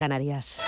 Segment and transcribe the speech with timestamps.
[0.00, 0.62] Canarias.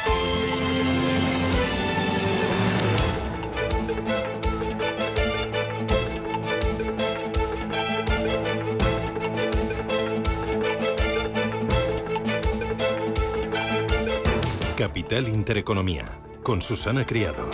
[14.76, 16.04] Capital Intereconomía,
[16.42, 17.48] con Susana Criado.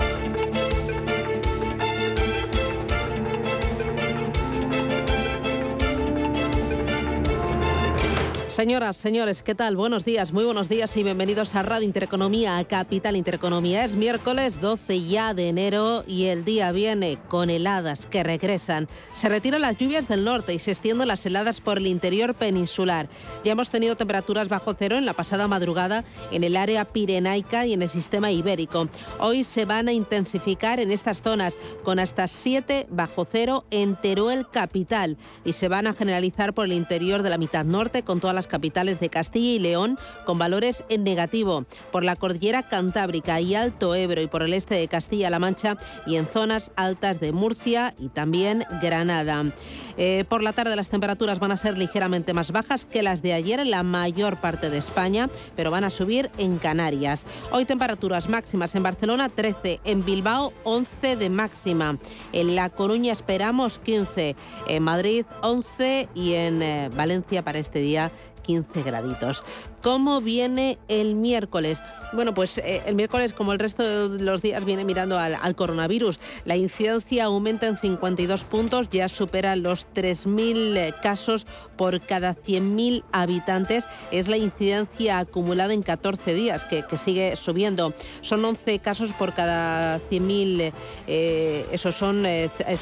[8.59, 9.77] Señoras, señores, ¿qué tal?
[9.77, 13.84] Buenos días, muy buenos días y bienvenidos a Radio Intereconomía, a Capital Intereconomía.
[13.84, 18.88] Es miércoles 12 ya de enero y el día viene con heladas que regresan.
[19.12, 23.09] Se retiran las lluvias del norte y se extienden las heladas por el interior peninsular.
[23.45, 27.74] Ya hemos tenido temperaturas bajo cero en la pasada madrugada en el área pirenaica y
[27.74, 28.88] en el sistema ibérico.
[29.20, 34.48] Hoy se van a intensificar en estas zonas con hasta 7 bajo cero en Teruel
[34.51, 38.34] capital y se van a generalizar por el interior de la mitad norte con todas
[38.34, 43.55] las capitales de Castilla y León con valores en negativo, por la cordillera Cantábrica y
[43.55, 45.77] Alto Ebro y por el este de Castilla-La Mancha
[46.07, 49.52] y en zonas altas de Murcia y también Granada.
[49.96, 53.32] Eh, por la tarde las temperaturas van a ser ligeramente más bajas que las de
[53.32, 57.27] ayer en la mayor parte de España, pero van a subir en Canarias.
[57.51, 61.99] Hoy temperaturas máximas en Barcelona 13, en Bilbao 11 de máxima,
[62.33, 68.10] en La Coruña esperamos 15, en Madrid 11 y en eh, Valencia para este día
[68.49, 69.43] 15 graditos.
[69.82, 71.82] ¿Cómo viene el miércoles?
[72.12, 76.19] Bueno, pues eh, el miércoles, como el resto de los días, viene mirando al, coronavirus.
[76.44, 83.04] La incidencia aumenta en 52 puntos, ya supera los 3.000 eh, casos por cada 100.000
[83.12, 83.87] habitantes.
[84.10, 87.94] Es la incidencia acumulada en 14 días, que, sigue subiendo.
[88.22, 90.72] Son 11 casos por cada 100.000,
[91.06, 92.25] eh, eso son,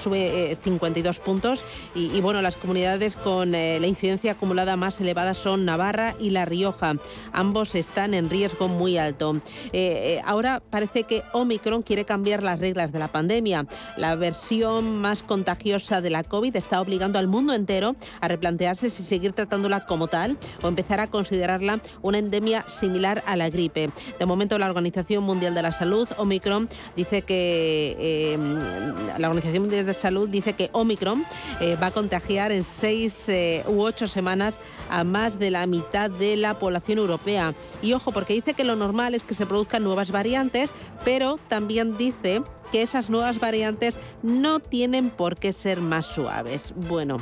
[0.01, 1.65] sube 52 puntos.
[1.95, 6.45] Y, y, bueno, las comunidades con la incidencia acumulada más elevada son Navarra y La
[6.45, 6.86] Rioja.
[7.33, 9.37] Ambos están en riesgo muy alto.
[9.73, 13.67] Eh, eh, ahora parece que Omicron quiere cambiar las reglas de la pandemia.
[13.97, 19.03] La versión más contagiosa de la COVID está obligando al mundo entero a replantearse si
[19.03, 23.91] seguir tratándola como tal o empezar a considerarla una endemia similar a la gripe.
[24.19, 28.39] De momento, la Organización Mundial de la Salud, Omicron, dice que eh,
[29.19, 31.25] la Organización Mundial de Salud dice que Omicron
[31.83, 33.31] va a contagiar en seis
[33.67, 34.61] u ocho semanas
[34.91, 37.55] a más de la mitad de la población europea.
[37.83, 40.71] Y ojo, porque dice que lo normal es que se produzcan nuevas variantes,
[41.05, 42.43] pero también dice
[42.73, 46.73] que esas nuevas variantes no tienen por qué ser más suaves.
[46.77, 47.19] Bueno.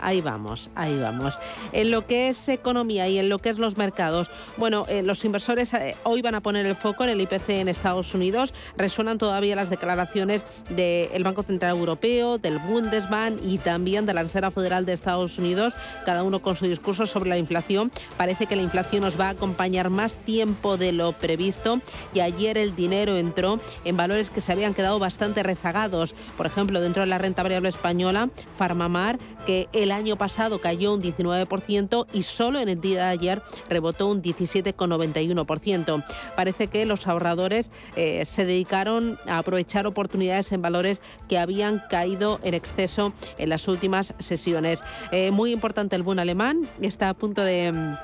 [0.00, 1.38] Ahí vamos, ahí vamos.
[1.72, 5.24] En lo que es economía y en lo que es los mercados, bueno, eh, los
[5.24, 8.52] inversores eh, hoy van a poner el foco en el IPC en Estados Unidos.
[8.76, 14.50] Resuenan todavía las declaraciones del Banco Central Europeo, del Bundesbank y también de la Reserva
[14.50, 15.74] Federal de Estados Unidos,
[16.04, 17.90] cada uno con su discurso sobre la inflación.
[18.16, 21.80] Parece que la inflación nos va a acompañar más tiempo de lo previsto
[22.14, 26.14] y ayer el dinero entró en valores que se habían quedado bastante rezagados.
[26.36, 31.02] Por ejemplo, dentro de la renta variable española, Farmamar, que el año pasado cayó un
[31.02, 36.04] 19% y solo en el día de ayer rebotó un 17,91%.
[36.34, 42.40] Parece que los ahorradores eh, se dedicaron a aprovechar oportunidades en valores que habían caído
[42.42, 44.82] en exceso en las últimas sesiones.
[45.12, 47.96] Eh, muy importante el buen alemán, está a punto de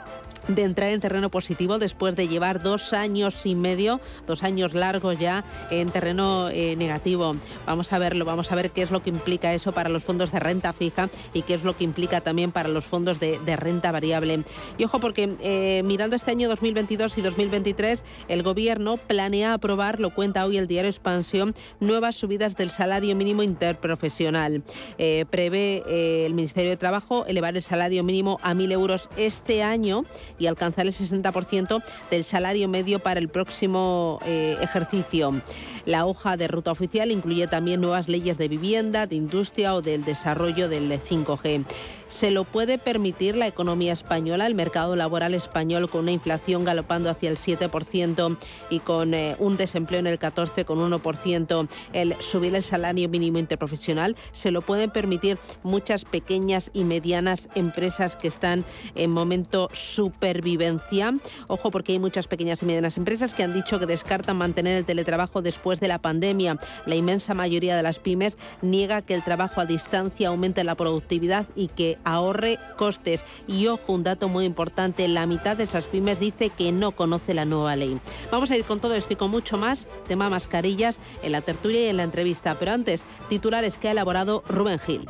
[0.49, 5.19] de entrar en terreno positivo después de llevar dos años y medio, dos años largos
[5.19, 7.35] ya en terreno eh, negativo.
[7.67, 10.33] Vamos a verlo, vamos a ver qué es lo que implica eso para los fondos
[10.33, 13.93] de renta fija y qué es lo que implica también para los fondos de, renta
[13.93, 14.45] variable.
[14.79, 20.15] Y ojo porque eh, mirando este año 2022 y 2023, el gobierno planea aprobar, lo
[20.15, 24.63] cuenta hoy el diario Expansión, nuevas subidas del salario mínimo interprofesional.
[24.99, 25.83] Eh, prevé
[26.27, 30.05] el Ministerio de Trabajo elevar el salario mínimo a 1.000 euros este año
[30.39, 35.41] y alcanzar el 60% del salario medio para el próximo eh, ejercicio.
[35.85, 40.05] La hoja de ruta oficial incluye también nuevas leyes de vivienda, de industria o del
[40.05, 41.65] desarrollo del 5G.
[42.13, 47.09] ¿Se lo puede permitir la economía española, el mercado laboral español con una inflación galopando
[47.09, 48.37] hacia el 7%
[48.69, 54.15] y con eh, un desempleo en el 14,1%, el subir el salario mínimo interprofesional?
[54.33, 61.15] ¿Se lo pueden permitir muchas pequeñas y medianas empresas que están en momento supervivencia?
[61.47, 64.85] Ojo porque hay muchas pequeñas y medianas empresas que han dicho que descartan mantener el
[64.85, 66.61] teletrabajo después de la pandemia.
[66.85, 71.47] La inmensa mayoría de las pymes niega que el trabajo a distancia aumente la productividad
[71.57, 73.25] y que ahorre costes.
[73.47, 77.35] Y ojo, un dato muy importante, la mitad de esas pymes dice que no conoce
[77.35, 77.99] la nueva ley.
[78.31, 81.87] Vamos a ir con todo esto y con mucho más, tema mascarillas, en la tertulia
[81.87, 82.59] y en la entrevista.
[82.59, 85.07] Pero antes, titulares que ha elaborado Rubén Gil.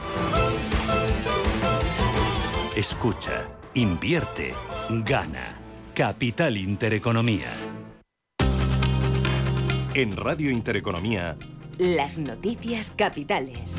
[2.77, 4.55] Escucha, invierte,
[4.89, 5.59] gana.
[5.95, 7.53] Capital Intereconomía.
[9.93, 11.37] En Radio Intereconomía.
[11.77, 13.77] Las noticias capitales.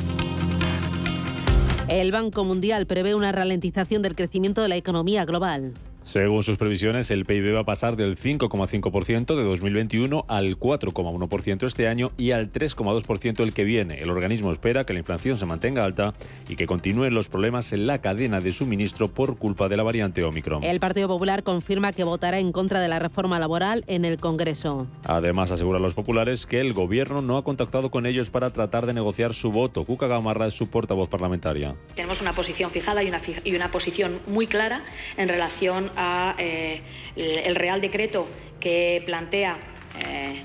[1.88, 5.74] El Banco Mundial prevé una ralentización del crecimiento de la economía global.
[6.04, 11.88] Según sus previsiones, el PIB va a pasar del 5,5% de 2021 al 4,1% este
[11.88, 14.02] año y al 3,2% el que viene.
[14.02, 16.12] El organismo espera que la inflación se mantenga alta
[16.46, 20.22] y que continúen los problemas en la cadena de suministro por culpa de la variante
[20.22, 20.62] Omicron.
[20.62, 24.86] El Partido Popular confirma que votará en contra de la reforma laboral en el Congreso.
[25.06, 28.84] Además, asegura a los populares que el gobierno no ha contactado con ellos para tratar
[28.84, 29.84] de negociar su voto.
[29.84, 31.74] Cuca Gamarra es su portavoz parlamentaria.
[31.94, 34.84] Tenemos una posición fijada y una, y una posición muy clara
[35.16, 36.80] en relación a eh,
[37.16, 38.26] el Real Decreto
[38.60, 39.58] que plantea
[40.04, 40.42] eh,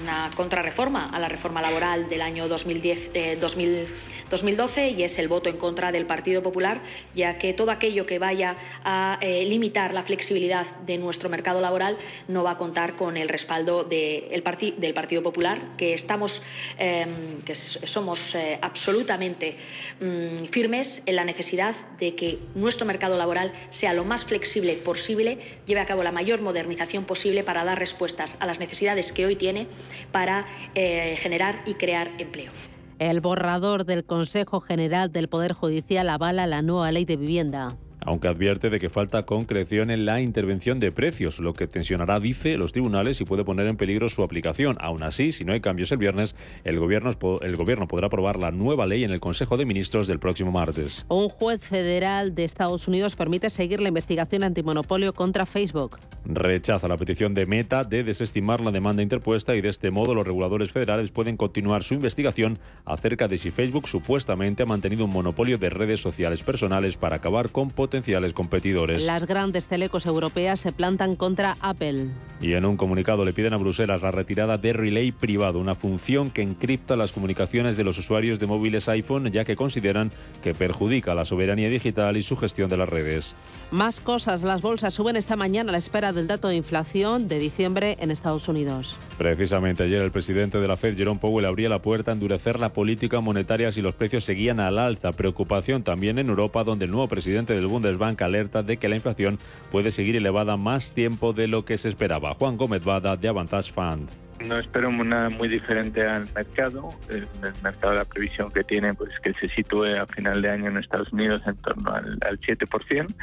[0.00, 3.88] una contrarreforma a la reforma laboral del año 2010, eh, 2000,
[4.32, 6.80] 2012 y es el voto en contra del Partido Popular,
[7.14, 11.98] ya que todo aquello que vaya a eh, limitar la flexibilidad de nuestro mercado laboral
[12.28, 16.40] no va a contar con el respaldo de, parti del Partido Popular, que estamos,
[16.78, 17.06] eh,
[17.44, 19.56] que somos eh, absolutamente
[20.00, 25.38] mm, firmes en la necesidad de que nuestro mercado laboral sea lo más flexible posible,
[25.66, 29.36] lleve a cabo la mayor modernización posible para dar respuestas a las necesidades que hoy
[29.36, 29.66] tiene
[30.10, 32.52] para eh, generar y crear empleo.
[32.98, 38.28] El borrador del Consejo General del Poder Judicial avala la nueva ley de vivienda aunque
[38.28, 42.72] advierte de que falta concreción en la intervención de precios, lo que tensionará, dice, los
[42.72, 44.76] tribunales y puede poner en peligro su aplicación.
[44.80, 46.34] Aún así, si no hay cambios el viernes,
[46.64, 47.10] el gobierno,
[47.42, 51.04] el gobierno podrá aprobar la nueva ley en el Consejo de Ministros del próximo martes.
[51.08, 55.98] Un juez federal de Estados Unidos permite seguir la investigación antimonopolio contra Facebook.
[56.24, 60.26] Rechaza la petición de Meta de desestimar la demanda interpuesta y de este modo los
[60.26, 65.58] reguladores federales pueden continuar su investigación acerca de si Facebook supuestamente ha mantenido un monopolio
[65.58, 67.91] de redes sociales personales para acabar con potenciales
[68.34, 69.02] competidores.
[69.04, 72.06] Las grandes telecos europeas se plantan contra Apple.
[72.40, 76.30] Y en un comunicado le piden a Bruselas la retirada de Relay privado, una función
[76.30, 80.10] que encripta las comunicaciones de los usuarios de móviles iPhone, ya que consideran
[80.42, 83.34] que perjudica la soberanía digital y su gestión de las redes.
[83.70, 87.38] Más cosas, las bolsas suben esta mañana a la espera del dato de inflación de
[87.38, 88.96] diciembre en Estados Unidos.
[89.18, 92.72] Precisamente ayer el presidente de la Fed, Jerome Powell, abría la puerta a endurecer la
[92.72, 95.12] política monetaria si los precios seguían al alza.
[95.12, 97.81] Preocupación también en Europa, donde el nuevo presidente del Bundesbank
[98.20, 99.38] alerta de que la inflación
[99.70, 102.34] puede seguir elevada más tiempo de lo que se esperaba.
[102.34, 104.10] Juan Gómez Bada, de Avantage Fund.
[104.46, 106.90] No espero nada muy diferente al mercado.
[107.08, 107.26] El
[107.62, 111.12] mercado, la previsión que tiene, pues que se sitúe a final de año en Estados
[111.12, 113.14] Unidos en torno al, al 7%.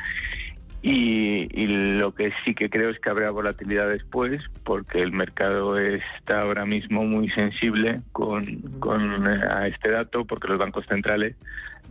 [0.81, 5.77] Y, y, lo que sí que creo es que habrá volatilidad después, porque el mercado
[5.77, 11.35] está ahora mismo muy sensible con, con eh, a este dato, porque los bancos centrales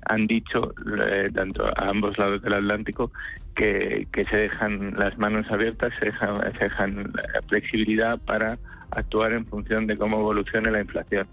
[0.07, 0.59] han dicho,
[1.07, 3.11] eh, tanto a ambos lados del Atlántico,
[3.55, 7.13] que, que se dejan las manos abiertas, se dejan, se dejan
[7.49, 8.57] flexibilidad para
[8.91, 11.27] actuar en función de cómo evolucione la inflación.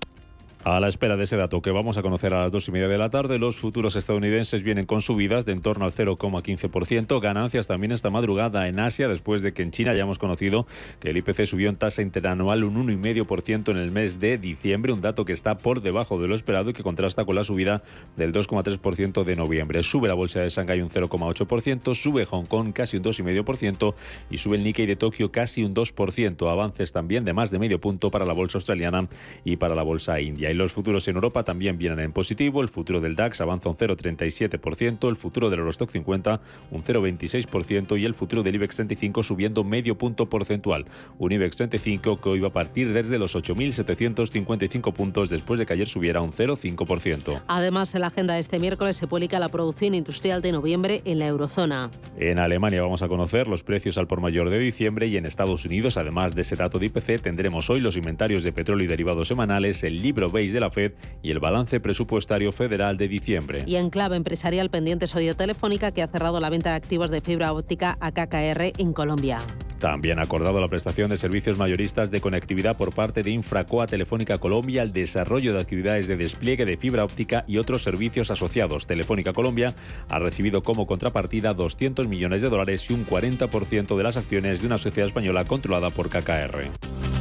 [0.66, 2.88] A la espera de ese dato que vamos a conocer a las dos y media
[2.88, 7.22] de la tarde, los futuros estadounidenses vienen con subidas de en torno al 0,15%.
[7.22, 10.66] Ganancias también esta madrugada en Asia, después de que en China ya hemos conocido
[11.00, 15.02] que el IPC subió en tasa interanual un 1,5% en el mes de diciembre, un
[15.02, 17.84] dato que está por debajo de lo esperado y que contrasta con la subida
[18.18, 19.84] del 2,3% de noviembre.
[19.84, 23.94] Sube la bolsa de Shanghái un 0,8%, sube Hong Kong casi un 2,5%
[24.32, 26.52] y sube el Nikkei de Tokio casi un 2%.
[26.52, 29.08] Avances también de más de medio punto para la bolsa australiana
[29.44, 32.62] y para la bolsa india los futuros en Europa también vienen en positivo.
[32.62, 38.06] El futuro del DAX avanza un 0,37%, el futuro del Eurostock 50 un 0,26% y
[38.06, 40.86] el futuro del IBEX 35 subiendo medio punto porcentual.
[41.18, 45.74] Un IBEX 35 que hoy va a partir desde los 8.755 puntos después de que
[45.74, 47.42] ayer subiera un 0,5%.
[47.48, 51.20] Además, en la agenda de este miércoles se publica la producción industrial de noviembre en
[51.20, 51.90] la eurozona.
[52.18, 55.66] En Alemania vamos a conocer los precios al por mayor de diciembre y en Estados
[55.66, 59.28] Unidos, además de ese dato de IPC, tendremos hoy los inventarios de petróleo y derivados
[59.28, 63.64] semanales, el libro de la Fed y el balance presupuestario federal de diciembre.
[63.66, 67.22] Y en clave empresarial pendiente Odio Telefónica que ha cerrado la venta de activos de
[67.22, 69.40] fibra óptica a KKR en Colombia.
[69.80, 74.38] También ha acordado la prestación de servicios mayoristas de conectividad por parte de Infracoa Telefónica
[74.38, 78.88] Colombia, el desarrollo de actividades de despliegue de fibra óptica y otros servicios asociados.
[78.88, 79.75] Telefónica Colombia
[80.10, 84.68] ha recibido como contrapartida 200 millones de dólares y un 40% de las acciones de
[84.68, 87.14] una sociedad española controlada por KKR.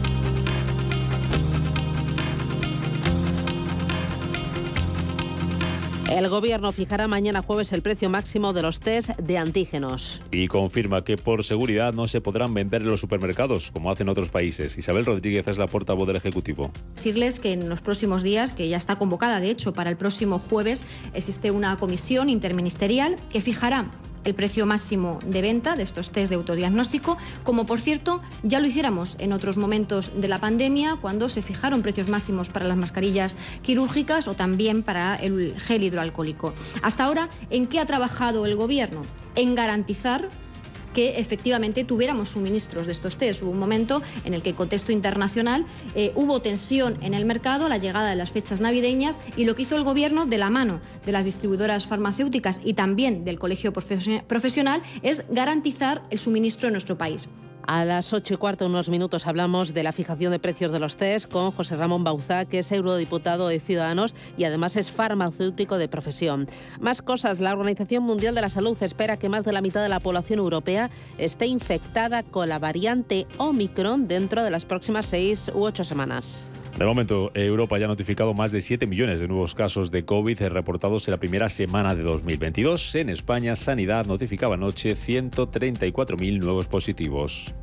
[6.15, 10.21] El gobierno fijará mañana jueves el precio máximo de los test de antígenos.
[10.31, 14.29] Y confirma que por seguridad no se podrán vender en los supermercados, como hacen otros
[14.29, 14.79] países.
[14.79, 16.71] Isabel Rodríguez es la portavoz del Ejecutivo.
[16.95, 20.39] Decirles que en los próximos días, que ya está convocada de hecho para el próximo
[20.39, 23.91] jueves, existe una comisión interministerial que fijará
[24.25, 28.67] el precio máximo de venta de estos test de autodiagnóstico, como por cierto ya lo
[28.67, 33.37] hiciéramos en otros momentos de la pandemia, cuando se fijaron precios máximos para las mascarillas
[33.63, 36.55] quirúrgicas o también para el gel hidroalcohólico.
[36.83, 39.03] Hasta ahora, ¿en qué ha trabajado el Gobierno?
[39.35, 40.29] En garantizar
[40.95, 43.43] que efectivamente tuviéramos suministros de estos test.
[43.43, 47.79] Hubo un momento en el que contexto internacional eh, hubo tensión en el mercado la
[47.79, 51.13] llegada de las fechas navideñas y lo que hizo el Gobierno de la mano de
[51.13, 57.29] las distribuidoras farmacéuticas y también del Colegio Profesional es garantizar el suministro en nuestro país.
[57.67, 60.97] A las ocho y cuarto, unos minutos, hablamos de la fijación de precios de los
[60.97, 65.89] test con José Ramón Bauzá, que es eurodiputado de Ciudadanos y además es farmacéutico de
[65.89, 66.47] profesión.
[66.79, 69.89] Más cosas, la Organización Mundial de la Salud espera que más de la mitad de
[69.89, 75.65] la población europea esté infectada con la variante Omicron dentro de las próximas seis u
[75.65, 76.51] ocho semanas.
[76.79, 80.43] De momento, Europa ya ha notificado más de 7 millones de nuevos casos de COVID
[80.49, 82.97] reportados en la primera semana de 2022.
[82.97, 87.55] En España, Sanidad notificaba anoche 134.000 nuevos positivos.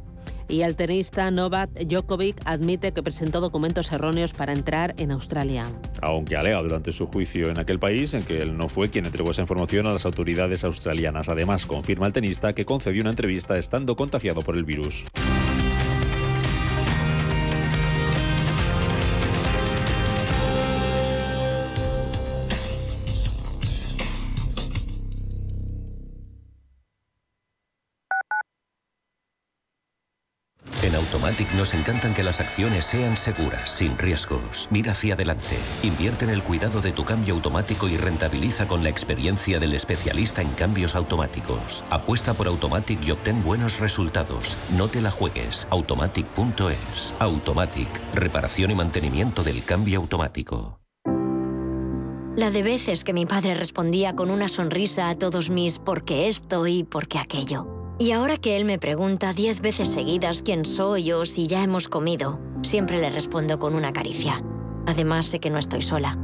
[0.48, 5.66] Y el tenista Novak Djokovic admite que presentó documentos erróneos para entrar en Australia.
[6.02, 9.32] Aunque alega durante su juicio en aquel país en que él no fue quien entregó
[9.32, 11.28] esa información a las autoridades australianas.
[11.28, 15.06] Además, confirma el tenista que concedió una entrevista estando contagiado por el virus.
[31.12, 34.70] Automatic nos encantan que las acciones sean seguras, sin riesgos.
[34.72, 35.58] Mira hacia adelante.
[35.84, 40.42] Invierte en el cuidado de tu cambio automático y rentabiliza con la experiencia del especialista
[40.42, 41.84] en cambios automáticos.
[41.90, 44.56] Apuesta por Automatic y obtén buenos resultados.
[44.78, 45.68] No te la juegues.
[45.70, 47.14] Automatic.es.
[47.20, 47.90] Automatic.
[48.14, 50.80] Reparación y mantenimiento del cambio automático.
[52.38, 56.68] La de veces que mi padre respondía con una sonrisa a todos mis porque esto
[56.68, 57.81] y porque aquello.
[58.02, 61.88] Y ahora que él me pregunta diez veces seguidas quién soy o si ya hemos
[61.88, 64.42] comido, siempre le respondo con una caricia.
[64.88, 66.18] Además, sé que no estoy sola.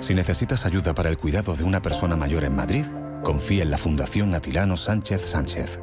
[0.00, 2.86] Si necesitas ayuda para el cuidado de una persona mayor en Madrid,
[3.22, 5.78] confía en la Fundación Atilano Sánchez Sánchez.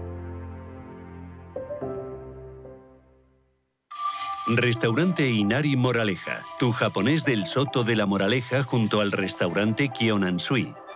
[4.47, 10.73] Restaurante Inari Moraleja, tu japonés del Soto de la Moraleja junto al restaurante Kionansui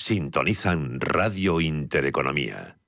[0.00, 2.78] Sintonizan Radio Intereconomía.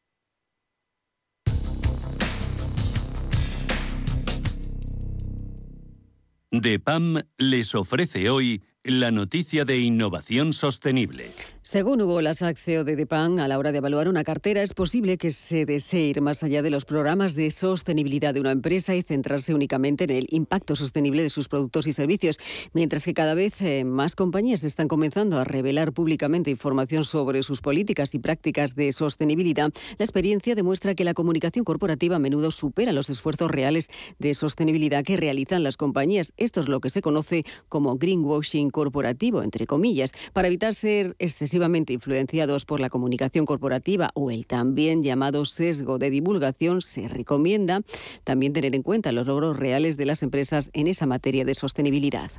[6.53, 11.31] DEPAM les ofrece hoy la noticia de innovación sostenible.
[11.63, 15.19] Según Hugo Lasac, CEO de DEPAN, a la hora de evaluar una cartera es posible
[15.19, 19.03] que se desee ir más allá de los programas de sostenibilidad de una empresa y
[19.03, 22.39] centrarse únicamente en el impacto sostenible de sus productos y servicios,
[22.73, 27.61] mientras que cada vez eh, más compañías están comenzando a revelar públicamente información sobre sus
[27.61, 29.71] políticas y prácticas de sostenibilidad.
[29.99, 33.89] La experiencia demuestra que la comunicación corporativa a menudo supera los esfuerzos reales
[34.19, 36.33] de sostenibilidad que realizan las compañías.
[36.39, 41.17] Esto es lo que se conoce como greenwashing corporativo, entre comillas, para evitar ser
[41.51, 47.81] excesivamente influenciados por la comunicación corporativa o el también llamado sesgo de divulgación, se recomienda
[48.23, 52.31] también tener en cuenta los logros reales de las empresas en esa materia de sostenibilidad.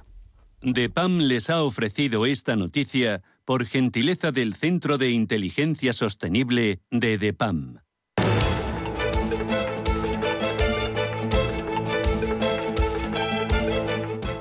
[0.62, 7.81] DEPAM les ha ofrecido esta noticia por gentileza del Centro de Inteligencia Sostenible de DEPAM.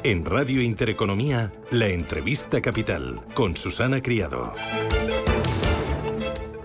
[0.02, 4.54] En Radio Intereconomía, la entrevista capital con Susana Criado.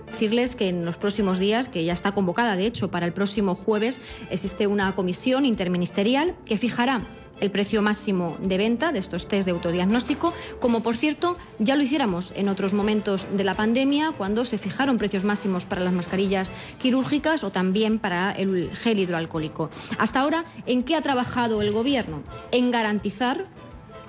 [0.06, 3.54] Decirles que en los próximos días, que ya está convocada de hecho para el próximo
[3.54, 4.00] jueves,
[4.30, 7.02] existe una comisión interministerial que fijará
[7.40, 11.82] el precio máximo de venta de estos test de autodiagnóstico, como por cierto ya lo
[11.82, 16.50] hiciéramos en otros momentos de la pandemia, cuando se fijaron precios máximos para las mascarillas
[16.78, 19.70] quirúrgicas o también para el gel hidroalcohólico.
[19.98, 22.22] Hasta ahora, ¿en qué ha trabajado el Gobierno?
[22.50, 23.46] En garantizar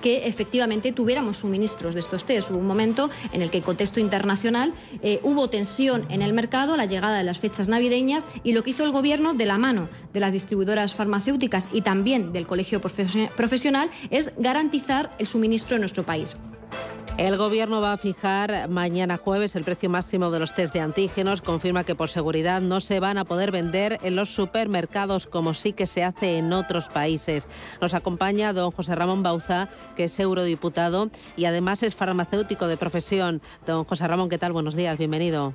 [0.02, 2.50] que efectivamente tuviéramos suministros de estos test.
[2.50, 6.76] Hubo un momento en el que en contexto internacional eh, hubo tensión en el mercado
[6.76, 9.88] la llegada de las fechas navideñas y lo que hizo el Gobierno de la mano
[10.12, 16.04] de las distribuidoras farmacéuticas y también del Colegio Profesional es garantizar el suministro en nuestro
[16.04, 16.36] país.
[17.18, 21.42] El Gobierno va a fijar mañana jueves el precio máximo de los test de antígenos.
[21.42, 25.72] Confirma que por seguridad no se van a poder vender en los supermercados como sí
[25.72, 27.48] que se hace en otros países.
[27.80, 33.42] Nos acompaña don José Ramón Bauza, que es eurodiputado y además es farmacéutico de profesión.
[33.66, 34.52] Don José Ramón, ¿qué tal?
[34.52, 35.54] Buenos días, bienvenido.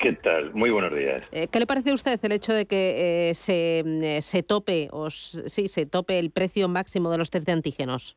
[0.00, 0.52] ¿Qué tal?
[0.52, 1.22] Muy buenos días.
[1.30, 4.88] Eh, ¿Qué le parece a usted el hecho de que eh, se, eh, se, tope
[4.90, 8.16] o sí, se tope el precio máximo de los test de antígenos?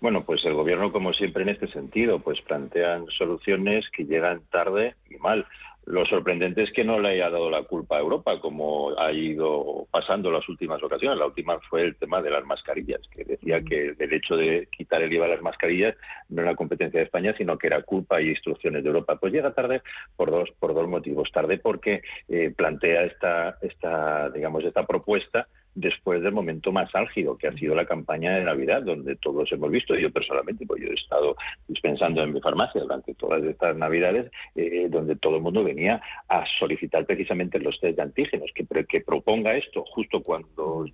[0.00, 4.94] Bueno, pues el gobierno, como siempre en este sentido, pues plantean soluciones que llegan tarde
[5.10, 5.46] y mal.
[5.84, 9.86] Lo sorprendente es que no le haya dado la culpa a Europa, como ha ido
[9.90, 11.18] pasando las últimas ocasiones.
[11.18, 15.02] La última fue el tema de las mascarillas, que decía que el hecho de quitar
[15.02, 15.96] el IVA a las mascarillas
[16.28, 19.16] no era competencia de España, sino que era culpa y instrucciones de Europa.
[19.16, 19.82] Pues llega tarde
[20.16, 21.30] por dos, por dos motivos.
[21.32, 27.48] Tarde porque eh, plantea esta, esta, digamos, esta propuesta después del momento más álgido, que
[27.48, 30.94] ha sido la campaña de Navidad, donde todos hemos visto, yo personalmente, pues yo he
[30.94, 31.36] estado
[31.68, 36.44] dispensando en mi farmacia durante todas estas Navidades, eh, donde todo el mundo venía a
[36.58, 40.86] solicitar precisamente los test de antígenos, que, que proponga esto justo cuando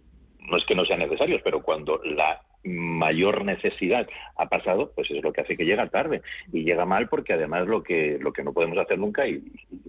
[0.49, 5.23] no es que no sean necesarios, pero cuando la mayor necesidad ha pasado, pues es
[5.23, 8.43] lo que hace que llega tarde y llega mal porque además lo que lo que
[8.43, 9.43] no podemos hacer nunca y,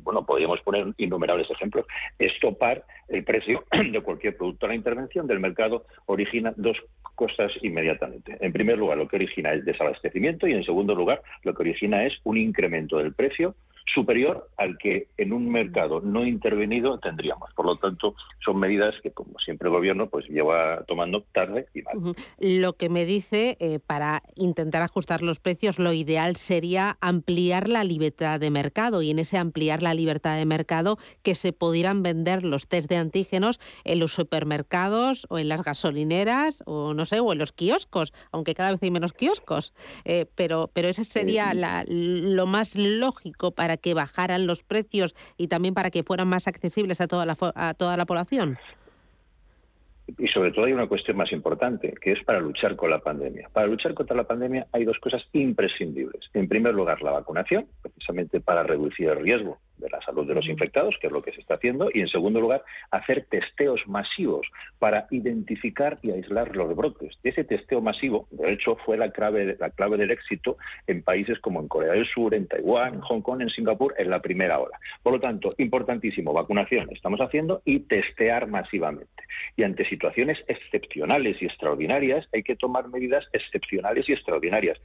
[0.03, 1.85] bueno podríamos poner innumerables ejemplos
[2.19, 4.67] es topar el precio de cualquier producto.
[4.67, 6.77] La intervención del mercado origina dos
[7.15, 8.37] cosas inmediatamente.
[8.39, 12.05] En primer lugar, lo que origina es desabastecimiento y en segundo lugar, lo que origina
[12.05, 13.55] es un incremento del precio
[13.93, 17.53] superior al que en un mercado no intervenido tendríamos.
[17.53, 21.81] Por lo tanto, son medidas que, como siempre el gobierno, pues lleva tomando tarde y
[21.81, 22.15] mal.
[22.37, 27.83] Lo que me dice, eh, para intentar ajustar los precios, lo ideal sería ampliar la
[27.83, 32.43] libertad de mercado y en ese ampliar la libertad de mercado que se pudieran vender
[32.43, 37.31] los test de antígenos en los supermercados o en las gasolineras o no sé, o
[37.31, 39.73] en los kioscos, aunque cada vez hay menos kioscos.
[40.05, 45.73] Eh, pero, pero ese sería lo más lógico para que bajaran los precios y también
[45.73, 48.57] para que fueran más accesibles a toda la, a toda la población?
[50.17, 53.49] y sobre todo hay una cuestión más importante, que es para luchar con la pandemia.
[53.51, 56.29] Para luchar contra la pandemia hay dos cosas imprescindibles.
[56.33, 60.47] En primer lugar, la vacunación, precisamente para reducir el riesgo de la salud de los
[60.47, 64.47] infectados, que es lo que se está haciendo, y en segundo lugar, hacer testeos masivos
[64.79, 67.17] para identificar y aislar los brotes.
[67.23, 71.59] Ese testeo masivo, de hecho, fue la clave, la clave del éxito en países como
[71.61, 74.79] en Corea del Sur, en Taiwán, en Hong Kong, en Singapur, en la primera ola.
[75.03, 79.23] Por lo tanto, importantísimo, vacunación estamos haciendo y testear masivamente.
[79.55, 84.79] Y ante situaciones excepcionales y extraordinarias, hay que tomar medidas excepcionales y extraordinarias.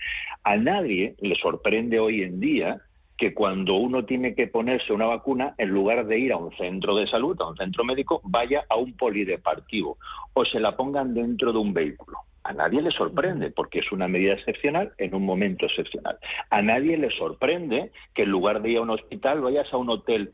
[0.45, 2.81] A nadie le sorprende hoy en día
[3.23, 6.97] que cuando uno tiene que ponerse una vacuna, en lugar de ir a un centro
[6.97, 9.97] de salud, a un centro médico, vaya a un polideportivo
[10.35, 12.19] o se la pongan dentro de un vehículo.
[12.43, 16.19] A nadie le sorprende porque es una medida excepcional en un momento excepcional.
[16.51, 19.91] A nadie le sorprende que en lugar de ir a un hospital vayas a un
[19.91, 20.33] hotel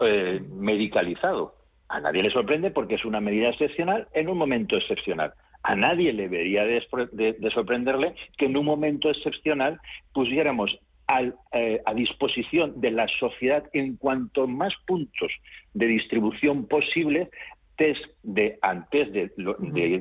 [0.00, 1.56] eh, medicalizado.
[1.90, 5.34] A nadie le sorprende porque es una medida excepcional en un momento excepcional.
[5.62, 9.78] A nadie le debería de sorprenderle que en un momento excepcional
[10.14, 10.78] pusiéramos
[11.52, 15.32] eh, a disposición de la sociedad en cuanto más puntos
[15.72, 17.30] de distribución posible
[17.76, 19.32] test de antes de,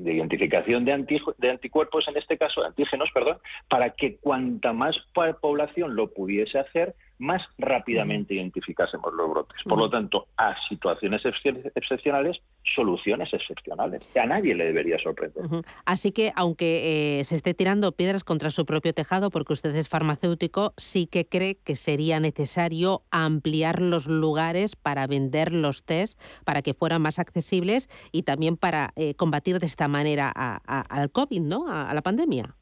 [0.04, 1.06] identificación de,
[1.38, 3.38] de, anticuerpos en este caso de antígenos perdón
[3.70, 4.98] para que cuanta más
[5.40, 9.58] población lo pudiese hacer más rápidamente identificásemos los brotes.
[9.64, 12.38] Por lo tanto, a situaciones excepcionales,
[12.76, 15.44] soluciones excepcionales, que a nadie le debería sorprender.
[15.86, 19.90] Así que, aunque eh, se esté tirando piedras contra su propio tejado, porque usted es
[19.90, 26.62] farmacéutico, sí que cree que sería necesario ampliar los lugares para vender los test, para
[26.62, 31.66] que fueran más accesibles y también para eh, combatir de esta manera al COVID, ¿no?
[31.68, 32.54] A, la pandemia.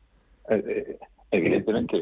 [0.50, 0.98] Eh,
[1.36, 2.00] Evidentemente,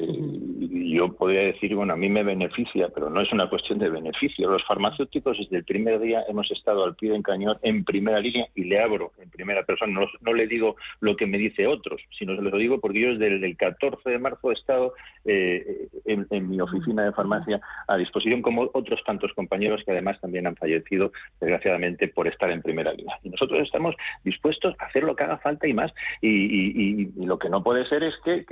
[0.93, 4.49] yo podría decir, bueno, a mí me beneficia, pero no es una cuestión de beneficio.
[4.49, 8.47] Los farmacéuticos desde el primer día hemos estado al pie del cañón en primera línea
[8.53, 10.07] y le abro en primera persona.
[10.21, 13.45] No, le digo lo que me dice otros, sino se lo digo porque yo desde
[13.45, 14.93] el 14 de marzo he estado
[15.25, 20.45] eh, en, mi oficina de farmacia a disposición, como otros tantos compañeros que además también
[20.45, 23.17] han fallecido, desgraciadamente, por estar en primera línea.
[23.23, 25.91] Y nosotros estamos dispuestos a hacer lo que haga falta y más.
[26.21, 28.45] Y, lo que no puede ser es que,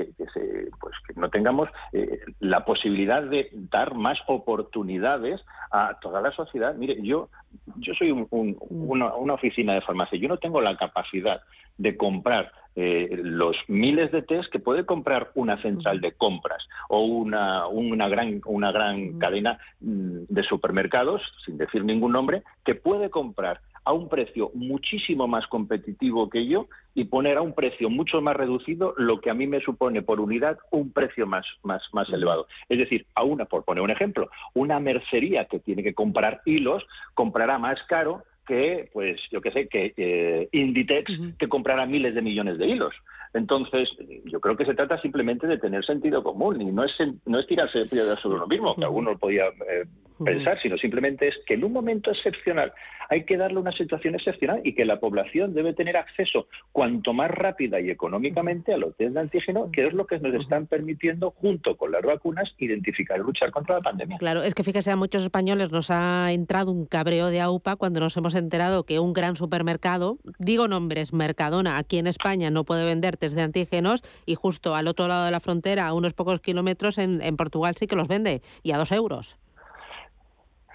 [0.80, 6.76] pues, que no tengamos eh, la posibilidad de dar más oportunidades a toda la sociedad.
[6.76, 7.30] Mire, yo,
[7.78, 11.42] yo soy una, oficina de farmacia, yo no tengo la capacidad
[11.78, 17.04] de comprar eh, los miles de test que puede comprar una central de compras o
[17.04, 23.10] una, una gran, una gran cadena mm, de supermercados, sin decir ningún nombre, que puede
[23.10, 28.22] comprar a un precio muchísimo más competitivo que yo y poner a un precio mucho
[28.22, 32.10] más reducido lo que a mí me supone por unidad un precio más, más, más
[32.10, 32.48] elevado.
[32.70, 36.86] Es decir, a una, por poner un ejemplo, una mercería que tiene que comprar hilos
[37.14, 42.22] comprará más caro que, pues, yo qué sé, que eh, Inditex, que comprará miles de
[42.22, 42.94] millones de hilos.
[43.34, 43.90] Entonces,
[44.26, 46.92] yo creo que se trata simplemente de tener sentido común y no es,
[47.26, 49.86] no es tirarse de sobre uno mismo, que alguno podía eh,
[50.24, 52.74] pensar, sino simplemente es que en un momento excepcional
[53.12, 57.30] hay que darle una situación excepcional y que la población debe tener acceso cuanto más
[57.30, 61.32] rápida y económicamente a los test de antígeno, que es lo que nos están permitiendo,
[61.32, 64.18] junto con las vacunas, identificar y luchar contra la pandemia.
[64.18, 68.00] Claro, es que fíjese, a muchos españoles nos ha entrado un cabreo de AUPA cuando
[68.00, 72.86] nos hemos enterado que un gran supermercado, digo nombres, Mercadona, aquí en España no puede
[72.86, 76.42] vender test de antígenos y justo al otro lado de la frontera, a unos pocos
[76.42, 79.38] kilómetros, en, en Portugal sí que los vende y a dos euros.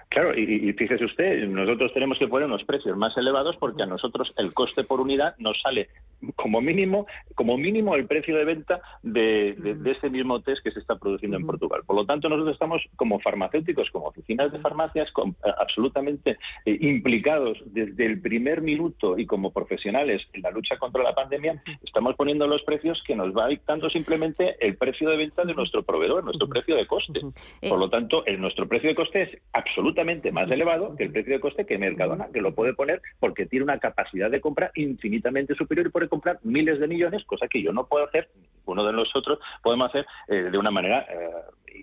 [0.09, 4.33] Claro, y, fíjese usted, nosotros tenemos que poner unos precios más elevados porque a nosotros
[4.37, 5.89] el coste por unidad nos sale
[6.35, 10.79] como mínimo, como mínimo el precio de venta de, de, ese mismo test que se
[10.79, 11.81] está produciendo en Portugal.
[11.85, 17.57] Por lo tanto, nosotros estamos como farmacéuticos, como oficinas de farmacias, eh, absolutamente eh, implicados
[17.65, 22.47] desde el primer minuto y como profesionales en la lucha contra la pandemia, estamos poniendo
[22.47, 26.47] los precios que nos va dictando simplemente el precio de venta de nuestro proveedor, nuestro
[26.47, 27.19] precio de coste.
[27.61, 29.96] Eh, por lo tanto, el, nuestro precio de coste es absolutamente
[30.31, 33.63] más elevado que el precio de coste que Mercadona, que lo puede poner porque tiene
[33.63, 37.73] una capacidad de compra infinitamente superior y puede comprar miles de millones, cosa que yo
[37.73, 38.29] no puedo hacer,
[38.65, 41.29] uno de nosotros podemos hacer eh, de una manera eh,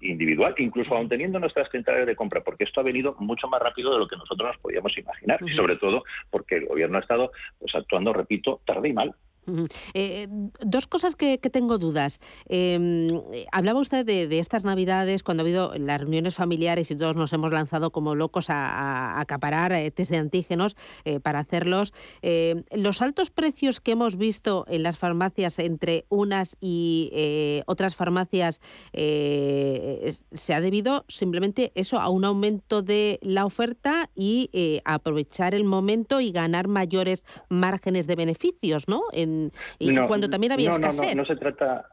[0.03, 3.93] individual, incluso aún teniendo nuestras centrales de compra, porque esto ha venido mucho más rápido
[3.93, 7.33] de lo que nosotros nos podíamos imaginar, y sobre todo porque el gobierno ha estado
[7.59, 9.15] pues, actuando, repito, tarde y mal.
[9.95, 10.27] Eh,
[10.61, 12.21] dos cosas que, tengo dudas.
[12.49, 13.09] Em,
[13.53, 17.53] hablaba usted de, estas navidades, cuando ha habido las reuniones familiares y todos nos hemos
[17.53, 21.93] lanzado como locos a, acaparar eh, test de antígenos eh, para hacerlos.
[22.73, 28.61] los altos precios que hemos visto en las farmacias entre unas y otras farmacias
[28.93, 34.51] se ha debido simplemente eso a un aumento de la oferta y
[34.85, 39.03] aprovechar el momento y ganar mayores márgenes de beneficios, ¿no?
[39.13, 39.34] En,
[39.79, 41.15] y cuando también había no, escasez.
[41.15, 41.87] No, no, se trata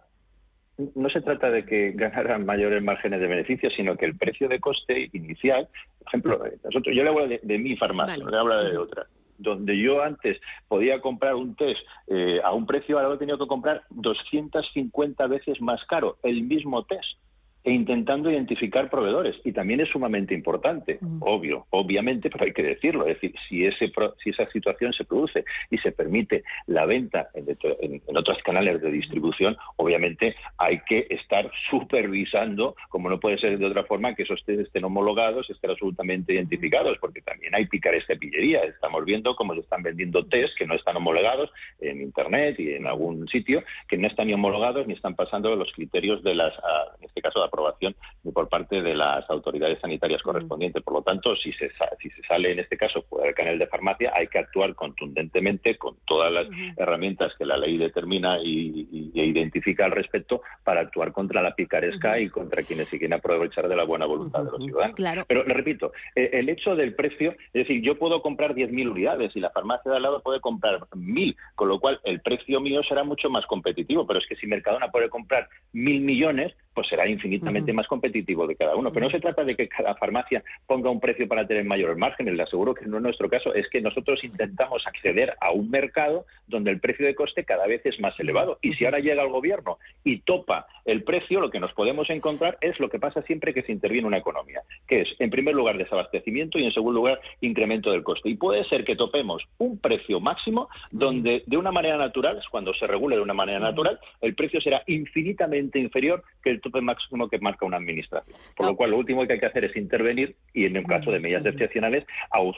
[0.96, 4.60] no se trata de que ganaran mayores márgenes de beneficio, sino que el precio de
[4.60, 5.68] coste inicial,
[6.00, 9.06] por ejemplo, eh, nosotros, yo le hablo de, mi farmacia, no le hablo de otra.
[9.38, 13.38] Donde yo antes podía comprar un test eh, a un precio, ahora lo he tenido
[13.38, 17.18] que comprar 250 veces más caro, el mismo test
[17.64, 19.36] e intentando identificar proveedores.
[19.44, 23.06] Y también es sumamente importante, obvio, obviamente, pero hay que decirlo.
[23.06, 23.92] Es decir, si, ese,
[24.24, 29.58] si esa situación se produce y se permite la venta en, otros canales de distribución,
[29.78, 34.62] obviamente hay que estar supervisando, como no puede ser de otra forma, que esos test
[34.62, 38.64] estén homologados, estén absolutamente identificados, porque también hay picaresca pillería.
[38.64, 42.88] Estamos viendo cómo se están vendiendo test que no están homologados en Internet y en
[42.88, 46.96] algún sitio, que no están ni homologados ni están pasando los criterios de las, ah,
[47.00, 47.96] en este caso, aprobación
[48.34, 50.84] por parte de las autoridades sanitarias correspondientes.
[50.84, 53.68] Por lo tanto, si se, si se sale en este caso por el canal de
[53.68, 59.86] farmacia, hay que actuar contundentemente con todas las herramientas que la ley determina y, identifica
[59.86, 63.84] al respecto para actuar contra la picaresca y contra quienes se quieren aprovechar de la
[63.84, 65.26] buena voluntad de los ciudadanos.
[65.28, 69.36] Pero le repito, eh, el hecho del precio, es decir, yo puedo comprar 10.000 unidades
[69.36, 72.82] y la farmacia de al lado puede comprar 1.000, con lo cual el precio mío
[72.84, 74.06] será mucho más competitivo.
[74.06, 78.56] Pero es que si Mercadona puede comprar mil millones, pues será infinitamente más competitivo de
[78.56, 78.92] cada uno.
[78.92, 82.36] Pero no se trata de que cada farmacia ponga un precio para tener mayores márgenes.
[82.36, 83.54] Le aseguro que no es nuestro caso.
[83.54, 87.86] Es que nosotros intentamos acceder a un mercado donde el precio de coste cada vez
[87.86, 88.58] es más elevado.
[88.62, 92.58] Y si ahora llega el gobierno y topa el precio, lo que nos podemos encontrar
[92.62, 95.78] es lo que pasa siempre que se interviene una economía, que es, en primer lugar,
[95.78, 98.30] desabastecimiento y, en segundo lugar, incremento del coste.
[98.30, 102.88] Y puede ser que topemos un precio máximo donde, de una manera natural, cuando se
[102.88, 107.40] regule de una manera natural, el precio será infinitamente inferior que el tope máximo que
[107.40, 108.38] marca una administración.
[108.56, 111.12] Por lo cual, lo último que hay que hacer es intervenir y, en el caso
[111.12, 112.06] de medidas excepcionales,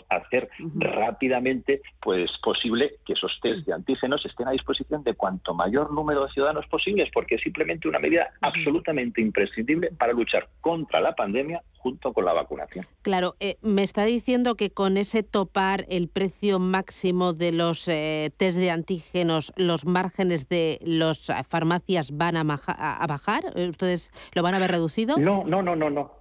[0.10, 5.92] hacer rápidamente pues posible que esos test de antígenos estén a disposición de cuanto mayor
[5.92, 11.14] número de ciudadanos posibles, porque es simplemente una medida absolutamente imprescindible para luchar contra la
[11.14, 12.86] pandemia junto con la vacunación.
[13.02, 18.32] Claro, eh, me está diciendo que con ese topar el precio máximo de los eh,
[18.38, 23.44] test de antígenos, los márgenes de las farmacias van a, bajar.
[23.94, 25.18] ¿Ustedes lo van a ver reducido?
[25.18, 26.12] No, no, no, no, no.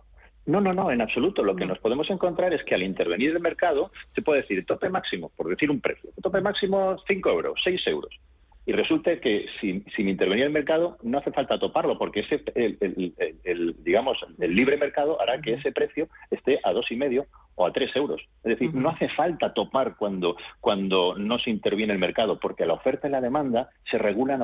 [0.45, 1.45] No, no, no, en absoluto.
[1.45, 4.89] Lo que nos podemos encontrar es que al intervenir el mercado se puede decir tope
[4.89, 8.13] máximo, por decir un precio, tope máximo 5 euros, 6 euros.
[8.65, 13.77] Y resulta que sin, sin, intervenir el mercado no hace falta toparlo, porque ese, el,
[13.83, 17.73] digamos, el libre mercado hará que ese precio esté a dos y medio o a
[17.73, 18.23] tres euros.
[18.45, 22.75] Es decir, no hace falta topar cuando, cuando no se interviene el mercado, porque la
[22.75, 24.43] oferta y la demanda se regulan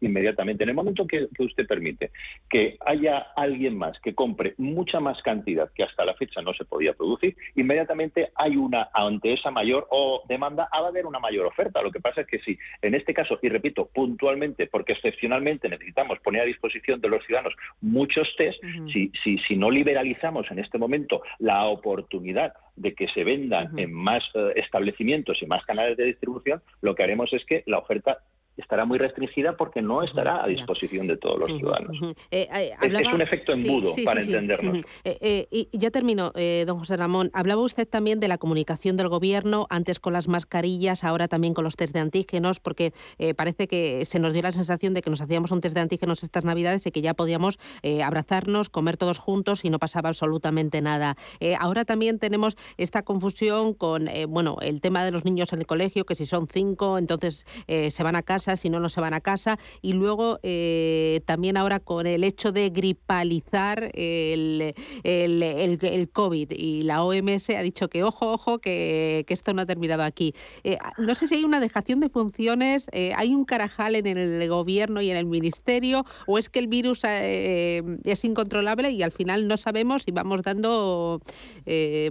[0.00, 0.62] inmediatamente.
[0.62, 2.10] En el momento que, usted permite
[2.48, 6.64] que haya alguien más que compre mucha más cantidad que hasta la fecha no se
[6.64, 11.46] podía producir, inmediatamente hay una, ante esa mayor o demanda, va a haber una mayor
[11.46, 11.82] oferta.
[11.82, 16.42] Lo que pasa es que si en este caso, repito, puntualmente, porque excepcionalmente necesitamos poner
[16.42, 18.60] a disposición de los ciudadanos muchos test,
[18.92, 23.92] si, si, si no liberalizamos en este momento la oportunidad de que se vendan en
[23.92, 28.18] más eh, establecimientos y más canales de distribución, lo que haremos es que la oferta
[28.56, 31.96] estará muy restringida porque no estará a disposición de todos los ciudadanos.
[32.30, 34.78] Eh, eh, es, un efecto embudo para entendernos.
[35.04, 36.32] Eh, y ya termino,
[36.66, 37.30] don José Ramón.
[37.32, 41.64] Hablaba usted también de la comunicación del gobierno, antes con las mascarillas, ahora también con
[41.64, 42.92] los test de antígenos, porque
[43.36, 46.22] parece que se nos dio la sensación de que nos hacíamos un test de antígenos
[46.22, 47.58] estas Navidades y que ya podíamos
[48.04, 51.16] abrazarnos, comer todos juntos y no pasaba absolutamente nada.
[51.58, 56.04] ahora también tenemos esta confusión con bueno el tema de los niños en el colegio,
[56.04, 59.20] que si son cinco, entonces se van a casa si no, no se van a
[59.20, 59.58] casa.
[59.82, 66.82] Y luego eh, también ahora con el hecho de gripalizar el, el, el, COVID y
[66.82, 70.34] la OMS ha dicho que ojo, ojo, que, que esto no ha terminado aquí.
[70.62, 74.48] Eh, no sé si hay una dejación de funciones, eh, hay un carajal en el
[74.48, 79.48] gobierno y en el ministerio, o es que el virus es incontrolable y al final
[79.48, 81.20] no sabemos y vamos dando,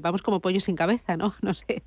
[0.01, 1.33] vamos como pollos sin cabeza, ¿no?
[1.43, 1.83] No sé.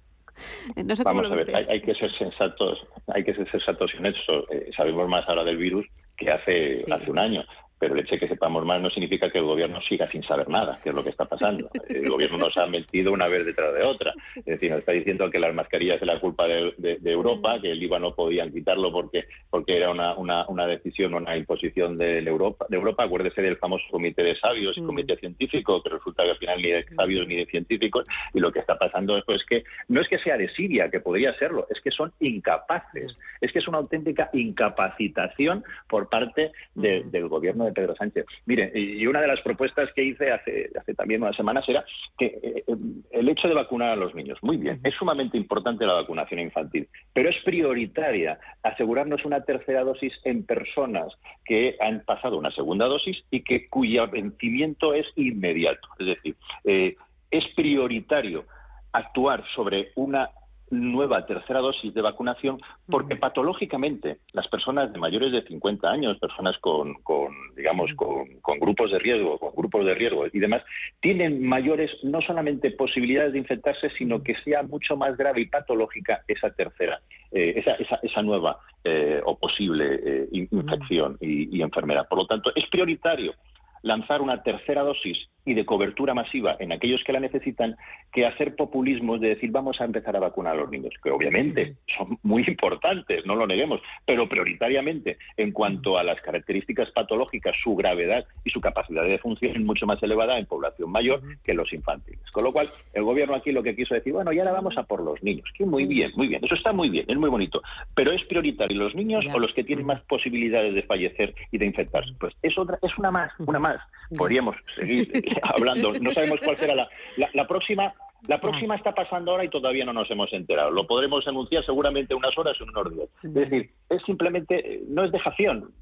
[1.04, 4.44] Vamos a ver, hay, que ser sensatos, hay que ser sensatos y honestos.
[4.50, 7.44] Eh, sabemos más ahora del virus que hace, hace un año
[7.78, 10.48] pero el hecho de que sepamos más no significa que el gobierno siga sin saber
[10.48, 11.68] nada, que es lo que está pasando.
[11.88, 14.14] El gobierno nos ha metido una vez detrás de otra.
[14.36, 17.82] Es decir, nos está diciendo que las mascarillas es la culpa de, Europa, que el
[17.82, 22.66] IVA no podían quitarlo porque, porque era una, una, una decisión, una imposición de Europa.
[22.68, 23.04] De Europa.
[23.04, 26.70] Acuérdese del famoso comité de sabios y comité científico, que resulta que al final ni
[26.70, 30.08] de sabios ni de científicos, y lo que está pasando es pues, que no es
[30.08, 33.16] que sea de Siria, que podría serlo, es que son incapaces.
[33.40, 38.24] Es que es una auténtica incapacitación por parte del gobierno de Pedro Sánchez.
[38.46, 41.84] Mire, y una de las propuestas que hice hace, hace también unas semanas era
[42.18, 42.76] que eh, eh,
[43.10, 46.88] el hecho de vacunar a los niños, muy bien, es sumamente importante la vacunación infantil,
[47.12, 51.12] pero es prioritaria asegurarnos una tercera dosis en personas
[51.44, 55.88] que han pasado una segunda dosis y que cuyo vencimiento es inmediato.
[55.98, 56.96] Es decir, eh,
[57.30, 58.44] es prioritario
[58.92, 60.30] actuar sobre una
[60.70, 66.56] nueva tercera dosis de vacunación porque patológicamente las personas de mayores de 50 años, personas
[66.58, 70.62] con, con digamos, con, grupos de riesgo, con grupos de riesgo y demás,
[71.00, 76.22] tienen mayores no solamente posibilidades de infectarse, sino que sea mucho más grave y patológica
[76.26, 77.00] esa tercera,
[77.30, 82.08] eh, esa, esa, esa, nueva eh, o posible eh, infección y, y enfermedad.
[82.08, 83.34] Por lo tanto, es prioritario
[83.82, 87.76] lanzar una tercera dosis y de cobertura masiva en aquellos que la necesitan
[88.12, 91.76] que hacer populismos de decir vamos a empezar a vacunar a los niños, que obviamente
[91.96, 97.76] son muy importantes, no lo neguemos, pero prioritariamente en cuanto a las características patológicas, su
[97.76, 101.72] gravedad y su capacidad de función es mucho más elevada en población mayor que los
[101.72, 102.28] infantiles.
[102.32, 104.82] Con lo cual, el gobierno aquí lo que quiso decir, bueno, y ahora vamos a
[104.82, 107.62] por los niños, que muy bien, muy bien, eso está muy bien, es muy bonito,
[107.94, 111.66] pero es prioritario los niños o los que tienen más posibilidades de fallecer y de
[111.66, 112.12] infectarse.
[112.18, 113.80] Pues es otra, es una más, una más.
[114.16, 115.10] Podríamos seguir
[115.42, 115.92] hablando.
[116.00, 116.88] No sabemos cuál será la,
[117.32, 117.92] la, próxima.
[118.28, 120.70] La próxima está pasando ahora y todavía no nos hemos enterado.
[120.70, 123.08] Lo podremos anunciar seguramente unas horas o en unos días.
[123.22, 125.72] Es decir, es simplemente, eh, no es dejación,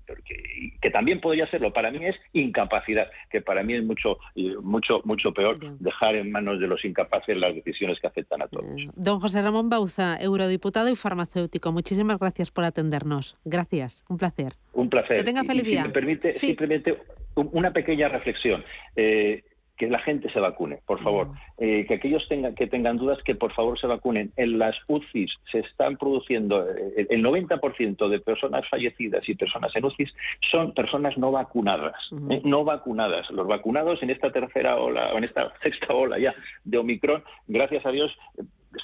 [0.80, 1.72] que, también podría serlo.
[1.72, 4.18] Para mí es incapacidad, que para mí es mucho,
[4.62, 8.88] mucho, mucho peor dejar en manos de los incapaces las decisiones que afectan a todos.
[8.94, 13.36] Don José Ramón Bauza, eurodiputado y farmacéutico, muchísimas gracias por atendernos.
[13.44, 14.54] Gracias, un placer.
[14.72, 15.16] Un placer.
[15.16, 15.82] Que tenga feliz día.
[15.82, 16.98] Si me permite, simplemente
[17.34, 18.64] una pequeña reflexión.
[18.96, 19.42] Eh,
[19.76, 21.28] que la gente se vacune, por favor.
[21.58, 24.32] Eh, que aquellos tengan, que tengan dudas, que por favor se vacunen.
[24.36, 29.84] En las UCIs se están produciendo, eh, el 90% de personas fallecidas y personas en
[29.84, 30.14] UCIs
[30.50, 31.96] son personas no vacunadas.
[32.30, 33.28] Eh, no vacunadas.
[33.30, 36.34] Los vacunados en esta tercera ola, o en esta sexta ola ya
[36.64, 38.16] de Omicron, gracias a Dios,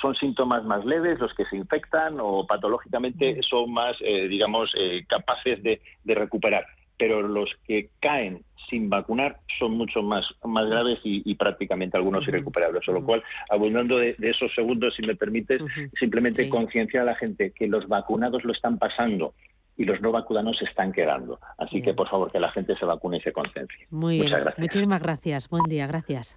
[0.01, 4.73] son síntomas más leves los que se infectan o patológicamente son más, digamos,
[5.09, 6.65] capaces de, de recuperar.
[6.97, 12.85] Pero los que caen sin vacunar son mucho más, más graves y, prácticamente algunos irrecuperables.
[12.87, 15.61] Con lo cual, abundando de, esos segundos, si me permites,
[15.99, 19.35] simplemente concienciar a la gente que los vacunados lo están pasando
[19.77, 21.41] y los no vacunados se están quedando.
[21.59, 23.87] Así que, por favor, que la gente se vacune y se conciencie.
[23.91, 24.43] Muy Muchas bien.
[24.43, 24.61] gracias.
[24.61, 25.49] Muchísimas gracias.
[25.49, 25.87] Buen día.
[25.87, 26.37] Gracias.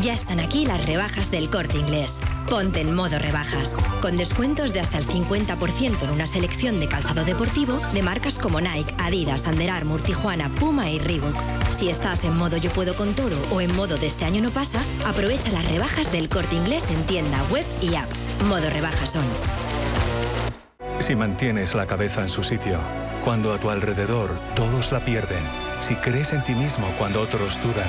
[0.00, 2.20] Ya están aquí las rebajas del corte inglés.
[2.48, 7.24] Ponte en modo rebajas, con descuentos de hasta el 50% en una selección de calzado
[7.24, 11.34] deportivo de marcas como Nike, Adidas, Under Armour, Tijuana, Puma y Reebok.
[11.72, 14.50] Si estás en modo yo puedo con todo o en modo de este año no
[14.50, 18.08] pasa, aprovecha las rebajas del corte inglés en tienda, web y app.
[18.46, 19.24] Modo rebajas son.
[21.00, 22.78] Si mantienes la cabeza en su sitio,
[23.24, 25.42] cuando a tu alrededor todos la pierden,
[25.80, 27.88] si crees en ti mismo cuando otros dudan,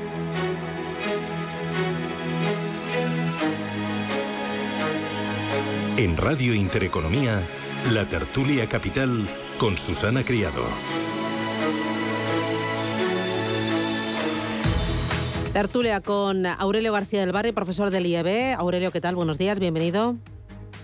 [5.97, 7.41] En Radio Intereconomía,
[7.91, 9.27] la tertulia capital
[9.57, 10.63] con Susana Criado.
[15.51, 18.55] Tertulia con Aurelio García del Barrio, profesor del IEB.
[18.57, 19.15] Aurelio, ¿qué tal?
[19.15, 20.15] Buenos días, bienvenido.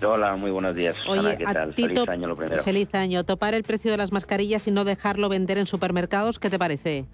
[0.05, 0.95] Hola, muy buenos días.
[1.05, 1.73] Susana, ¿qué tal?
[1.73, 2.61] feliz año lo primero.
[2.61, 3.23] Feliz año.
[3.23, 7.05] Topar el precio de las mascarillas y no dejarlo vender en supermercados, ¿qué te parece?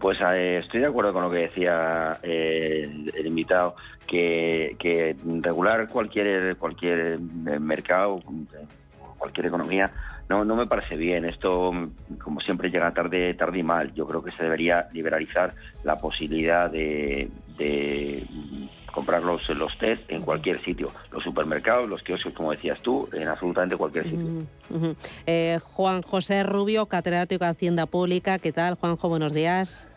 [0.00, 3.74] Pues eh, estoy de acuerdo con lo que decía eh, el, invitado,
[4.06, 8.22] que, regular cualquier cualquier eh, mercado,
[9.18, 9.90] cualquier economía,
[10.30, 11.26] no, no me parece bien.
[11.26, 11.70] Esto,
[12.24, 13.92] como siempre, llega tarde, tarde y mal.
[13.92, 15.52] Yo creo que se debería liberalizar
[15.84, 17.28] la posibilidad de,
[18.94, 20.88] comprar los, los test en cualquier sitio.
[21.12, 24.46] Los supermercados, los kioscos, como decías tú, en absolutamente cualquier sitio.
[25.62, 28.38] Juan José Rubio, catedrático de Hacienda Pública.
[28.38, 29.10] ¿Qué tal, Juanjo?
[29.10, 29.89] Buenos días.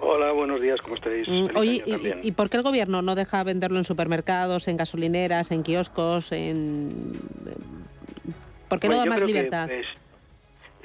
[0.00, 1.28] Hola, buenos días, ¿cómo estáis?
[1.28, 1.82] Mm, oye,
[2.22, 7.12] y, por qué el gobierno no deja venderlo en supermercados, en gasolineras, en kioscos, en...
[8.68, 9.68] ¿Por qué no da más libertad?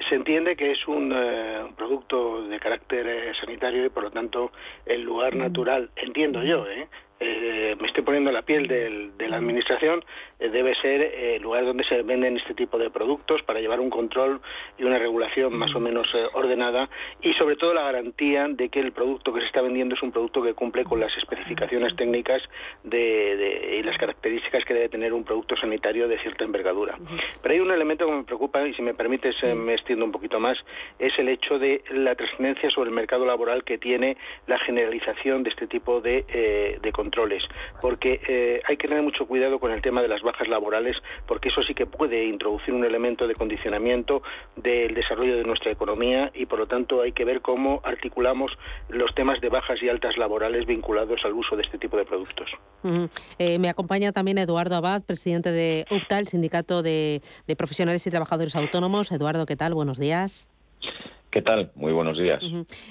[0.08, 4.52] se entiende que es un eh, producto de carácter eh, sanitario y por lo tanto
[4.84, 5.38] el lugar mm.
[5.38, 6.88] natural, entiendo yo, ¿eh?
[7.20, 11.84] Eh, me estoy poniendo la piel de la administración, eh, debe ser el lugar donde
[11.84, 14.40] se venden este tipo de productos para llevar un control
[14.78, 16.88] y una regulación más o menos eh, ordenada
[17.22, 20.12] y sobre todo la garantía de que el producto que se está vendiendo es un
[20.12, 22.42] producto que cumple con las especificaciones técnicas
[22.82, 26.96] de, y las características que debe tener un producto sanitario de cierta envergadura.
[27.42, 30.40] Pero hay un elemento que me preocupa y si me permites me extiendo un poquito
[30.40, 30.58] más,
[30.98, 35.50] es el hecho de la trascendencia sobre el mercado laboral que tiene la generalización de
[35.50, 36.24] este tipo de,
[36.80, 37.44] de controles,
[37.80, 41.48] porque eh, hay que tener mucho cuidado con el tema de las bajas laborales, porque
[41.48, 44.22] eso sí que puede introducir un elemento de condicionamiento
[44.56, 48.52] del desarrollo de nuestra economía y, por lo tanto, hay que ver cómo articulamos
[48.88, 52.50] los temas de bajas y altas laborales vinculados al uso de este tipo de productos.
[53.38, 57.20] Eh, me acompaña también Eduardo Abad, presidente de UPTA, el Sindicato de
[57.56, 59.12] Profesionales y Trabajadores Autónomos.
[59.12, 59.74] Eduardo, ¿qué tal?
[59.74, 60.53] Buenos días.
[61.34, 61.72] ¿Qué tal?
[61.74, 62.40] Muy buenos días.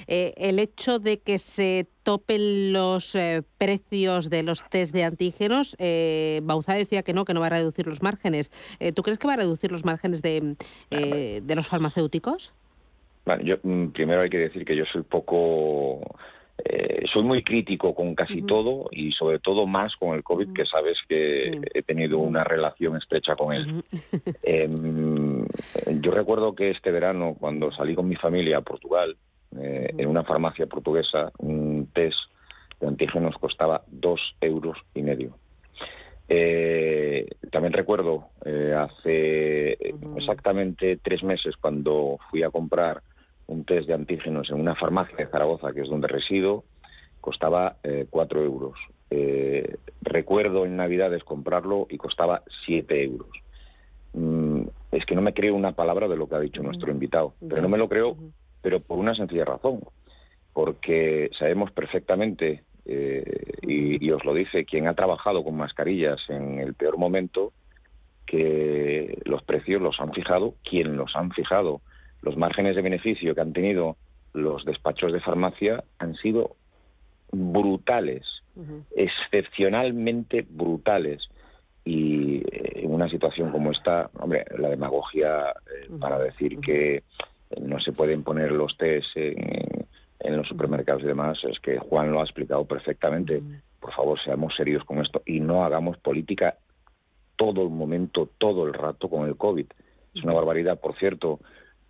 [0.06, 5.78] Eh, el hecho de que se topen los eh, precios de los test de antígenos,
[5.80, 8.52] eh, Bauzá decía que no, que no va a reducir los márgenes.
[8.82, 10.58] Eh, ¿Tú crees que va a reducir los márgenes de,
[10.90, 12.54] de los farmacéuticos?
[13.26, 16.02] Bueno, yo mm, primero hay que decir que yo soy poco
[16.58, 20.66] eh, soy muy crítico con casi todo y sobre todo más con el COVID, que
[20.66, 23.84] sabes que he tenido una relación estrecha con él.
[24.44, 25.46] Em,
[26.02, 29.18] yo recuerdo que este verano, cuando salí con mi familia a Portugal,
[29.60, 32.18] eh, en una farmacia portuguesa, un test
[32.80, 35.36] de antígenos costaba dos euros y medio.
[36.30, 38.30] Eh, también recuerdo
[38.78, 39.74] hace
[40.18, 43.02] exactamente tres meses cuando fui a comprar
[43.54, 46.64] un test de antígenos en una farmacia de Zaragoza, que es donde resido,
[47.22, 48.78] costaba eh, cuatro euros.
[49.10, 53.30] Eh, recuerdo en Navidades comprarlo y costaba siete euros.
[54.14, 57.34] Mm, es que no me creo una palabra de lo que ha dicho nuestro invitado,
[57.48, 58.18] pero no me lo creo,
[58.62, 59.82] pero por una sencilla razón,
[60.52, 63.24] porque sabemos perfectamente, eh,
[63.62, 67.54] y, y os lo dice quien ha trabajado con mascarillas en el peor momento,
[68.26, 71.82] que los precios los han fijado quien los han fijado
[72.24, 73.98] los márgenes de beneficio que han tenido
[74.34, 76.56] los despachos de farmacia han sido
[77.32, 78.26] brutales,
[78.96, 81.22] excepcionalmente brutales.
[81.86, 87.04] Y eh, en una situación como esta, hombre, la demagogia eh, para decir que
[87.60, 89.86] no se pueden poner los test en,
[90.20, 93.44] en, los supermercados y demás, es que Juan lo ha explicado perfectamente.
[93.82, 96.56] Por favor, seamos serios con esto y no hagamos política
[97.36, 99.66] todo el momento, todo el rato con el COVID.
[100.16, 101.40] Es una barbaridad, por cierto,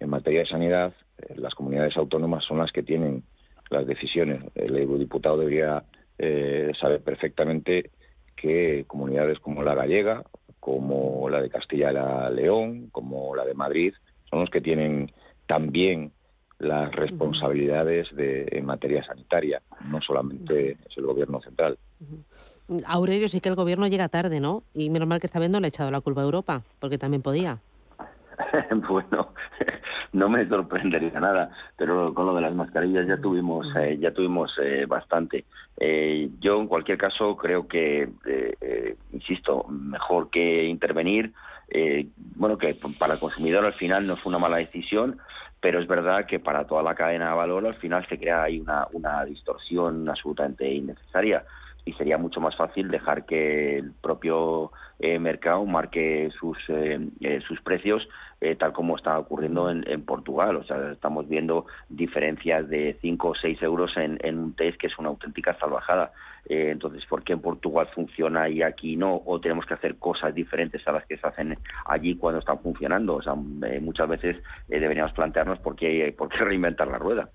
[0.03, 3.23] en materia de sanidad, eh, las comunidades autónomas son las que tienen
[3.69, 4.43] las decisiones.
[4.55, 5.83] El eurodiputado debería
[6.19, 7.91] eh, saber perfectamente
[8.35, 10.23] que comunidades como la gallega,
[10.59, 13.93] como la de Castilla-León, como la de Madrid,
[14.29, 15.11] son los que tienen
[15.47, 16.11] también
[16.59, 21.77] las responsabilidades de, en materia sanitaria, no solamente es el gobierno central.
[22.85, 24.63] Aurelio, sí que el gobierno llega tarde, ¿no?
[24.73, 27.21] Y menos mal que está viendo le ha echado la culpa a Europa, porque también
[27.21, 27.59] podía.
[28.89, 29.33] bueno,
[30.13, 34.51] no me sorprendería nada, pero con lo de las mascarillas ya tuvimos eh, ya tuvimos
[34.61, 35.45] eh, bastante.
[35.77, 38.09] Eh, yo en cualquier caso creo que,
[39.11, 41.33] insisto, mejor que intervenir.
[42.35, 45.17] bueno, que para el consumidor al final no fue una mala decisión,
[45.59, 48.59] pero es verdad que para toda la cadena de valor al final se crea ahí
[48.59, 51.43] una, una distorsión absolutamente innecesaria
[51.85, 57.41] y sería mucho más fácil dejar que el propio eh, mercado marque sus eh, eh,
[57.47, 58.07] sus precios
[58.59, 60.57] tal como está ocurriendo en, en, Portugal.
[60.57, 64.87] O sea, estamos viendo diferencias de 5 o 6 euros en, en, un test que
[64.87, 66.11] es una auténtica salvajada.
[66.49, 69.21] entonces, ¿por qué en Portugal funciona y aquí no?
[69.25, 73.15] ¿O tenemos que hacer cosas diferentes a las que se hacen allí cuando están funcionando?
[73.15, 77.29] O sea, muchas veces deberíamos plantearnos por qué, por qué reinventar la rueda.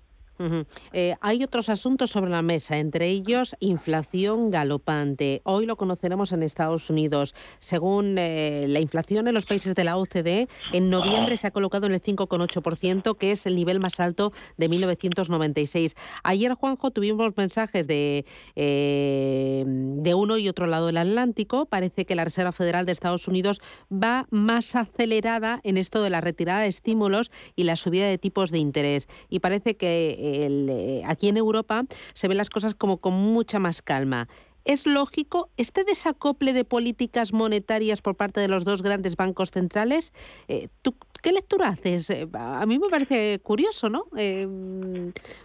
[0.93, 5.41] Eh, hay otros asuntos sobre la mesa, entre ellos inflación galopante.
[5.43, 7.35] Hoy lo conoceremos en Estados Unidos.
[7.59, 11.87] Según eh, la inflación en los países de la OCDE, en noviembre se ha colocado
[11.87, 15.95] en el 5,8%, que es el nivel más alto de 1996.
[16.23, 18.25] Ayer, Juanjo, tuvimos mensajes de,
[18.55, 21.65] eh, de uno y otro lado del Atlántico.
[21.65, 23.61] Parece que la Reserva Federal de Estados Unidos
[23.91, 28.51] va más acelerada en esto de la retirada de estímulos y la subida de tipos
[28.51, 29.07] de interés.
[29.29, 33.81] Y parece que eh, aquí en Europa se ven las cosas como con mucha más
[33.81, 34.27] calma.
[34.65, 40.13] ¿Es lógico este desacople de políticas monetarias por parte de los dos grandes bancos centrales?
[40.47, 42.09] Eh, ¿tú, ¿Qué lectura haces?
[42.09, 44.05] Eh, a mí me parece curioso, ¿no?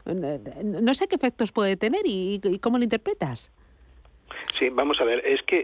[0.05, 3.51] no sé qué efectos puede tener y, cómo lo interpretas.
[4.59, 5.61] Sí, vamos a ver, es que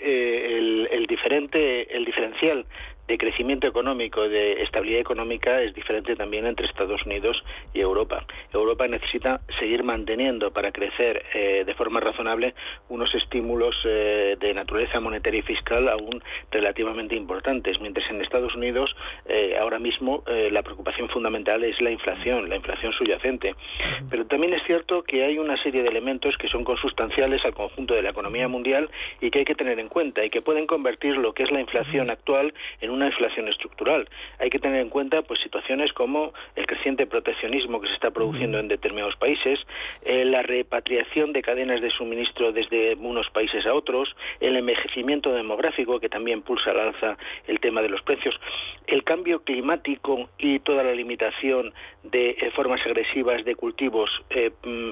[0.57, 2.67] el, el, diferente, el diferencial
[3.11, 7.45] de crecimiento económico, de estabilidad económica es diferente también entre Estados Unidos
[7.75, 8.25] y Europa.
[8.53, 12.55] Europa necesita seguir manteniendo para crecer eh, de forma razonable
[12.89, 18.95] unos estímulos eh, de naturaleza monetaria y fiscal aún relativamente importantes, mientras en Estados Unidos
[19.27, 23.57] eh, ahora mismo la preocupación fundamental es la inflación, la inflación subyacente.
[24.09, 27.95] Pero también es cierto que hay una serie de elementos que son consustanciales al conjunto
[27.95, 28.89] de la economía mundial
[29.21, 31.61] y que hay que tener en cuenta y que pueden convertir lo que es la
[31.61, 34.09] inflación actual en un una inflación estructural.
[34.39, 38.59] Hay que tener en cuenta pues situaciones como el creciente proteccionismo que se está produciendo
[38.59, 39.59] en determinados países,
[40.05, 45.99] eh, la repatriación de cadenas de suministro desde unos países a otros, el envejecimiento demográfico
[45.99, 48.39] que también pulsa al alza el tema de los precios,
[48.87, 51.73] el cambio climático y toda la limitación
[52.03, 54.91] de eh, formas agresivas de cultivos eh, mm,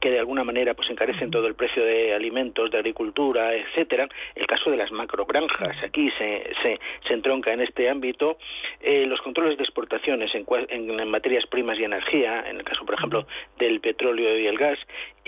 [0.00, 4.08] que de alguna manera pues encarecen todo el precio de alimentos, de agricultura, etcétera.
[4.34, 8.38] El caso de las macrogranjas aquí se, se, se entronca en este ámbito.
[8.82, 13.26] los controles de exportaciones en, en materias primas y energía, en el caso por ejemplo
[13.58, 14.78] del petróleo y el gas,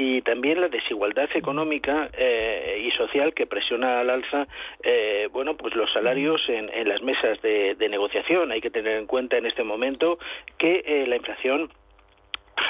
[0.01, 4.48] y también la desigualdad económica eh, y social que presiona al alza
[4.82, 9.36] eh, bueno pues los salarios en, las mesas de, negociación hay que tener en cuenta
[9.36, 10.18] en este momento
[10.57, 11.70] que eh, la inflación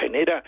[0.00, 0.42] genera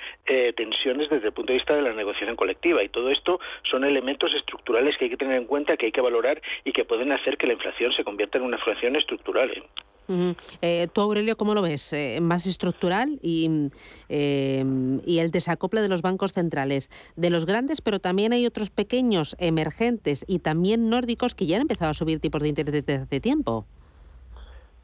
[0.57, 4.35] tensiones desde el punto de vista de la negociación colectiva y todo esto son elementos
[4.35, 7.37] estructurales que hay que tener en cuenta, que hay que valorar y que pueden hacer
[7.37, 9.51] que la inflación se convierta en una inflación estructural.
[9.51, 9.62] Eh,
[10.07, 11.93] tú, Aurelio, ¿cómo lo ves?
[11.93, 13.71] Eh, ¿Más estructural y,
[14.09, 14.65] eh,
[15.07, 19.37] y el desacople de los bancos centrales, de los grandes, pero también hay otros pequeños,
[19.39, 23.21] emergentes y también nórdicos que ya han empezado a subir tipos de interés desde hace
[23.21, 23.67] tiempo?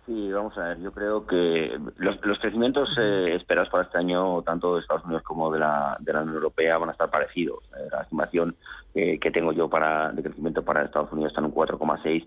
[0.09, 4.41] Sí, vamos a ver, yo creo que los, los crecimientos eh, esperados para este año,
[4.41, 7.59] tanto de Estados Unidos como de la, de la Unión Europea, van a estar parecidos.
[7.77, 8.57] Eh, la estimación
[9.01, 12.27] eh, que tengo yo para de crecimiento para Estados Unidos está en un 4,6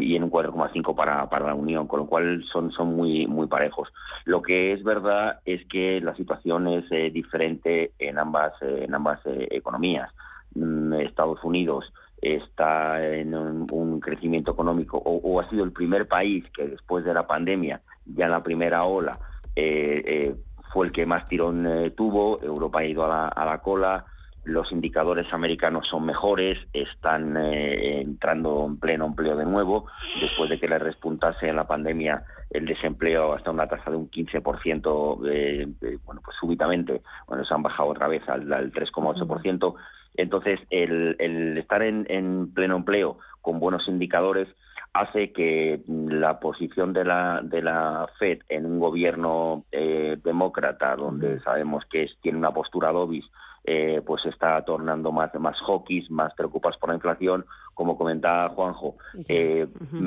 [0.00, 3.46] y en un 4,5 para, para la Unión, con lo cual son, son muy, muy
[3.46, 3.88] parejos.
[4.24, 10.10] Lo que es verdad es que la situación es diferente en ambas, en ambas economías.
[10.54, 16.66] Mm, Estados Unidos está en un, crecimiento económico o, ha sido el primer país que
[16.66, 19.18] después de la pandemia, ya en la primera ola,
[19.54, 20.34] eh, eh,
[20.72, 24.04] fue el que más tirón eh, tuvo, Europa ha ido a la, cola,
[24.48, 29.86] los indicadores americanos son mejores, están entrando en pleno empleo de nuevo,
[30.20, 32.16] después de que le respuntase en la pandemia
[32.50, 37.90] el desempleo hasta una tasa de un 15%, bueno, pues súbitamente, bueno, se han bajado
[37.90, 39.74] otra vez al, al 3,8%,
[40.18, 44.48] entonces, el, estar en, pleno empleo con buenos indicadores
[44.92, 51.38] hace que la posición de la, de la Fed en un gobierno eh, demócrata, donde
[51.40, 53.24] sabemos que tiene una postura dobis,
[53.70, 57.44] eh, pues está tornando más, más hawkish, más preocupados por la inflación,
[57.74, 58.96] como comentaba Juanjo,
[59.28, 59.66] eh,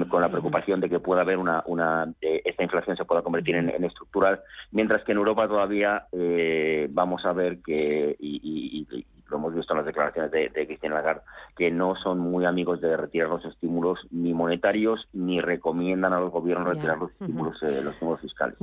[0.09, 3.83] con la preocupación de que pueda haber una, una esta inflación se pueda convertir en,
[3.83, 4.41] estructural,
[4.71, 6.07] mientras que en Europa todavía
[6.89, 8.87] vamos a ver que, y,
[9.31, 11.21] lo hemos visto en las declaraciones de, de Christine Lagarde,
[11.57, 16.31] que no son muy amigos de retirar los estímulos ni monetarios ni recomiendan a los
[16.31, 18.55] gobiernos retirar los estímulos, eh, los estímulos fiscales.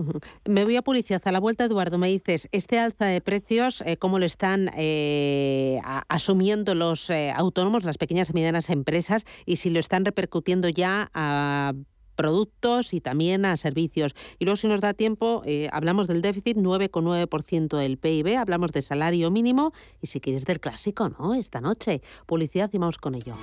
[0.46, 1.22] Me voy a publicidad.
[1.24, 5.80] A la vuelta, Eduardo, me dices, este alza de precios, eh, ¿cómo lo están eh,
[6.08, 11.72] asumiendo los autónomos, las pequeñas y medianas empresas, y si lo están repercutiendo ya a
[12.18, 14.14] productos y también a servicios.
[14.40, 18.82] Y luego, si nos da tiempo, eh, hablamos del déficit 9,9% del PIB, hablamos de
[18.82, 21.34] salario mínimo y si quieres del clásico, ¿no?
[21.34, 22.02] Esta noche.
[22.26, 23.34] Publicidad y vamos con ello.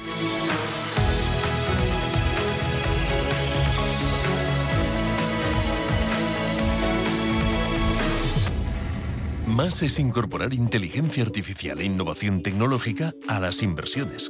[9.47, 14.29] Más es incorporar inteligencia artificial e innovación tecnológica a las inversiones.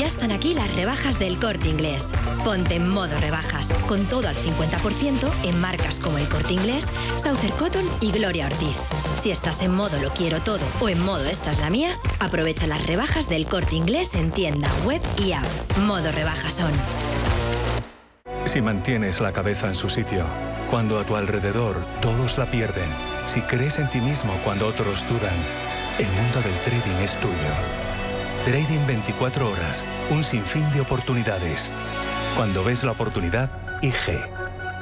[0.00, 2.10] Ya están aquí las rebajas del corte inglés.
[2.42, 6.88] Ponte en modo rebajas, con todo al 50% en marcas como el corte inglés,
[7.18, 8.78] Southern Cotton y Gloria Ortiz.
[9.20, 12.66] Si estás en modo lo quiero todo o en modo esta es la mía, aprovecha
[12.66, 15.44] las rebajas del corte inglés en tienda, web y app.
[15.80, 16.72] Modo rebajas son.
[18.46, 20.24] Si mantienes la cabeza en su sitio,
[20.70, 22.88] cuando a tu alrededor todos la pierden,
[23.26, 25.36] si crees en ti mismo cuando otros dudan,
[25.98, 27.89] el mundo del trading es tuyo.
[28.44, 31.70] Trading 24 horas, un sinfín de oportunidades.
[32.36, 33.50] Cuando ves la oportunidad,
[33.82, 34.18] IG.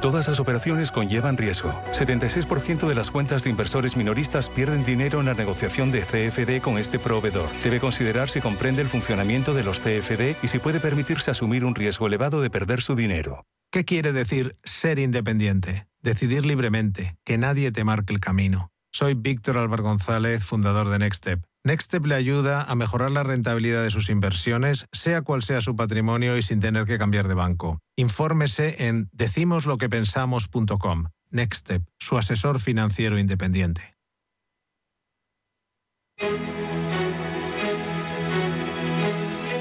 [0.01, 1.73] Todas las operaciones conllevan riesgo.
[1.91, 6.79] 76% de las cuentas de inversores minoristas pierden dinero en la negociación de CFD con
[6.79, 7.49] este proveedor.
[7.65, 11.75] Debe considerar si comprende el funcionamiento de los CFD y si puede permitirse asumir un
[11.75, 13.45] riesgo elevado de perder su dinero.
[13.73, 15.89] ¿Qué quiere decir ser independiente?
[16.01, 18.71] Decidir libremente, que nadie te marque el camino.
[18.93, 21.48] Soy Víctor Álvaro González, fundador de Nextstep.
[21.65, 26.37] Nextstep le ayuda a mejorar la rentabilidad de sus inversiones, sea cual sea su patrimonio
[26.37, 27.79] y sin tener que cambiar de banco.
[27.97, 31.07] Infórmese en decimosloquepensamos.com.
[31.31, 33.95] Nextstep, su asesor financiero independiente.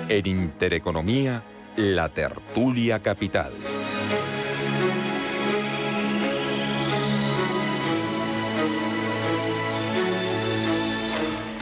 [0.09, 1.43] En Intereconomía,
[1.75, 3.51] la tertulia capital.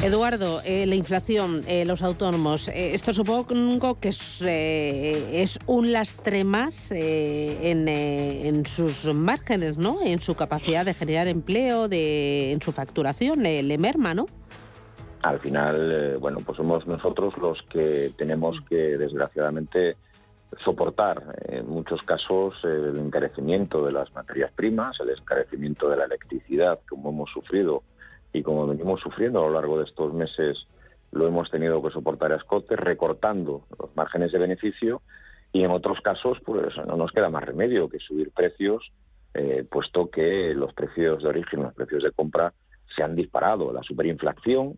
[0.05, 6.91] Eduardo, eh, la inflación, eh, los autónomos, eh, esto supongo que es, un lastre más
[6.91, 10.03] en, sus márgenes, ¿no?
[10.05, 14.27] En su capacidad de generar empleo, de, en su facturación, le, le ¿no?
[15.23, 19.97] Al final, bueno, pues somos nosotros los que tenemos que, desgraciadamente,
[20.63, 26.79] soportar en muchos casos el encarecimiento de las materias primas, el encarecimiento de la electricidad,
[26.87, 27.81] como hemos sufrido
[28.35, 30.67] y como venimos sufriendo a lo largo de estos meses,
[31.13, 35.01] lo hemos tenido que soportar a escote, recortando los márgenes de beneficio
[35.53, 38.91] y en otros casos pues no nos queda más remedio que subir precios,
[39.33, 42.51] eh, puesto que los precios de origen, los precios de compra
[42.93, 43.71] se han disparado.
[43.71, 44.77] La superinflación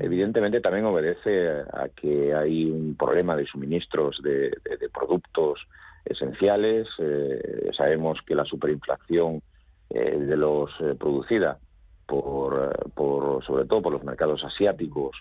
[0.00, 4.50] evidentemente también obedece a que hay un problema de suministros de,
[4.92, 5.60] productos
[6.04, 6.88] esenciales.
[6.98, 9.42] Eh, sabemos que la superinflación
[9.90, 11.60] eh, de los producida
[12.06, 15.16] por, eh, por, sobre todo por los mercados asiáticos,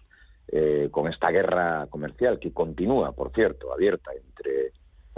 [0.48, 4.72] eh, con esta guerra comercial que continúa, por cierto, abierta entre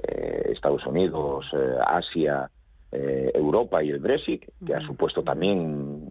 [0.04, 1.46] eh, Estados Unidos,
[1.86, 2.50] Asia,
[2.90, 6.10] Europa y el Brexit, que ha supuesto también un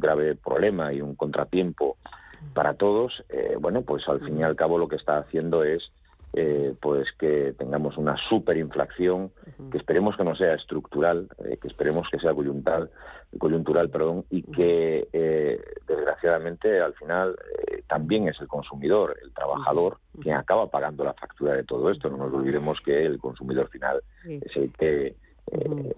[0.00, 1.96] grave problema y un contratiempo
[2.52, 3.24] para todos,
[3.60, 5.92] bueno, pues al fin y al cabo lo que está haciendo es
[6.34, 9.30] eh, pues que tengamos una superinflación,
[9.72, 12.90] que esperemos que no sea estructural, eh, que esperemos que sea coyuntural,
[13.38, 17.34] coyuntural perdón, y que eh, desgraciadamente al final
[17.86, 22.10] también es el consumidor, el trabajador, quien acaba pagando la factura de todo esto.
[22.10, 25.16] No nos olvidemos que el consumidor final es el que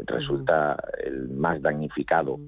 [0.07, 2.39] resulta el más damnificado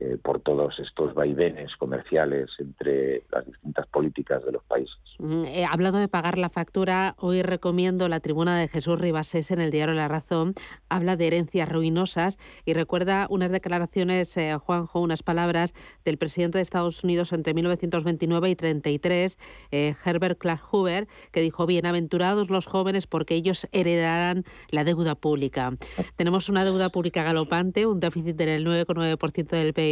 [0.00, 4.96] eh, por todos estos vaivenes comerciales entre las distintas políticas de los países.
[5.20, 9.60] Mm, eh, hablando de pagar la factura, hoy recomiendo la tribuna de Jesús Ribasés en
[9.60, 10.54] el diario La Razón.
[10.88, 15.74] Habla de herencias ruinosas y recuerda unas declaraciones, eh, Juanjo, unas palabras
[16.04, 19.38] del presidente de Estados Unidos entre 1929 y 33,
[19.70, 25.72] Herbert Clark Hoover, que dijo, bienaventurados los jóvenes porque ellos heredarán la deuda pública.
[26.16, 29.83] Tenemos una deuda pública galopante, un déficit del 9,9% del PIB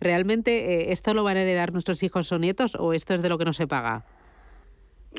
[0.00, 3.28] ¿realmente eh, esto lo van a heredar nuestros hijos o nietos o esto es de
[3.28, 4.04] lo que no se paga?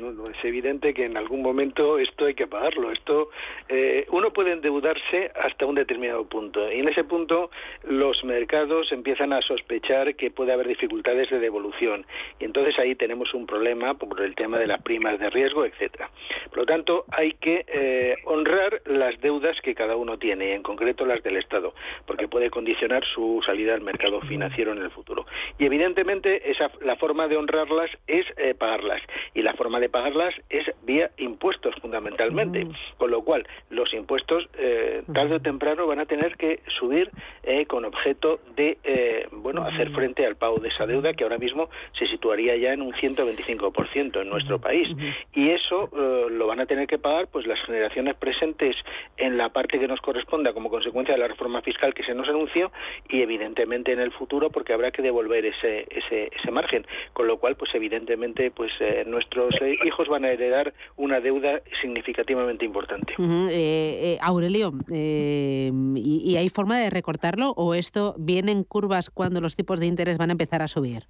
[0.00, 2.90] No, es evidente que en algún momento esto hay que pagarlo.
[2.90, 3.30] Esto
[3.68, 7.50] eh, uno puede endeudarse hasta un determinado punto y en ese punto
[7.84, 12.06] los mercados empiezan a sospechar que puede haber dificultades de devolución
[12.38, 16.10] y entonces ahí tenemos un problema por el tema de las primas de riesgo, etcétera.
[16.48, 21.04] Por lo tanto hay que eh, honrar las deudas que cada uno tiene, en concreto
[21.04, 21.74] las del Estado,
[22.06, 25.26] porque puede condicionar su salida al mercado financiero en el futuro.
[25.58, 29.02] Y evidentemente esa la forma de honrarlas es eh, pagarlas
[29.34, 32.66] y la forma de pagarlas es vía impuestos fundamentalmente,
[32.96, 37.10] con lo cual los impuestos eh, tarde o temprano van a tener que subir
[37.42, 41.38] eh, con objeto de eh, bueno hacer frente al pago de esa deuda que ahora
[41.38, 44.88] mismo se situaría ya en un 125% en nuestro país.
[45.34, 45.90] Y eso
[46.30, 48.76] lo van a tener que pagar pues las generaciones presentes
[49.16, 52.28] en la parte que nos corresponda como consecuencia de la reforma fiscal que se nos
[52.28, 52.70] anunció
[53.08, 56.86] y evidentemente en el futuro porque habrá que devolver ese ese, ese margen.
[57.12, 58.72] Con lo cual pues evidentemente pues
[59.06, 59.54] nuestros
[59.84, 63.14] hijos van a heredar una deuda significativamente importante.
[63.18, 69.40] Eh, eh, Aurelio, eh, ¿y, hay forma de recortarlo o esto viene en curvas cuando
[69.40, 71.04] los tipos de interés van a empezar a subir?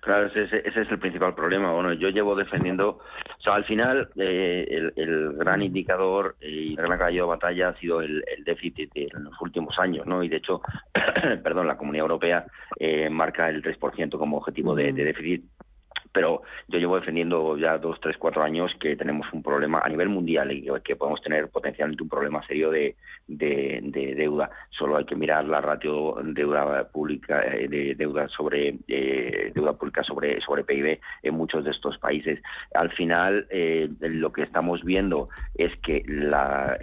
[0.00, 1.72] Claro, ese, es el principal problema.
[1.72, 2.98] Bueno, yo llevo defendiendo,
[3.38, 8.02] o sea, al final el, gran indicador y la gran caballo de batalla ha sido
[8.02, 10.22] el, déficit en los últimos años, ¿no?
[10.22, 10.60] Y de hecho,
[11.42, 12.46] perdón, la Comunidad Europea
[13.10, 15.44] marca el 3% como objetivo de, de déficit
[16.14, 20.08] pero yo llevo defendiendo ya dos, tres, cuatro años que tenemos un problema a nivel
[20.08, 22.94] mundial y que podemos tener potencialmente un problema serio de,
[23.26, 24.48] deuda.
[24.70, 30.04] Solo hay que mirar la ratio deuda pública eh, de deuda sobre eh, deuda pública
[30.04, 32.40] sobre sobre PIB en muchos de estos países.
[32.74, 36.78] Al final, eh, lo que estamos viendo es que la,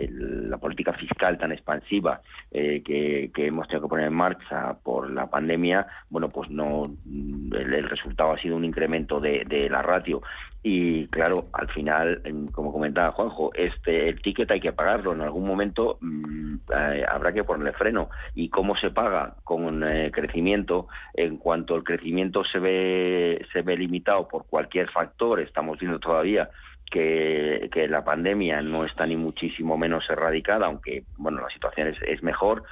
[0.59, 2.21] política fiscal tan expansiva
[2.51, 8.33] que, hemos tenido que poner en marcha por la pandemia, bueno, pues no el resultado
[8.33, 10.21] ha sido un incremento de, la ratio.
[10.63, 15.13] Y claro, al final, como comentaba Juanjo, este el ticket hay que pagarlo.
[15.13, 16.49] En algún momento mm,
[16.85, 18.09] eh, habrá que ponerle freno.
[18.35, 19.35] ¿Y cómo se paga?
[19.43, 20.87] Con eh, crecimiento.
[21.13, 26.49] En cuanto el crecimiento se ve, se ve limitado por cualquier factor, estamos viendo todavía
[26.91, 32.63] que, la pandemia no está ni muchísimo menos erradicada, aunque bueno la situación es mejor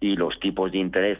[0.00, 1.18] y los tipos de interés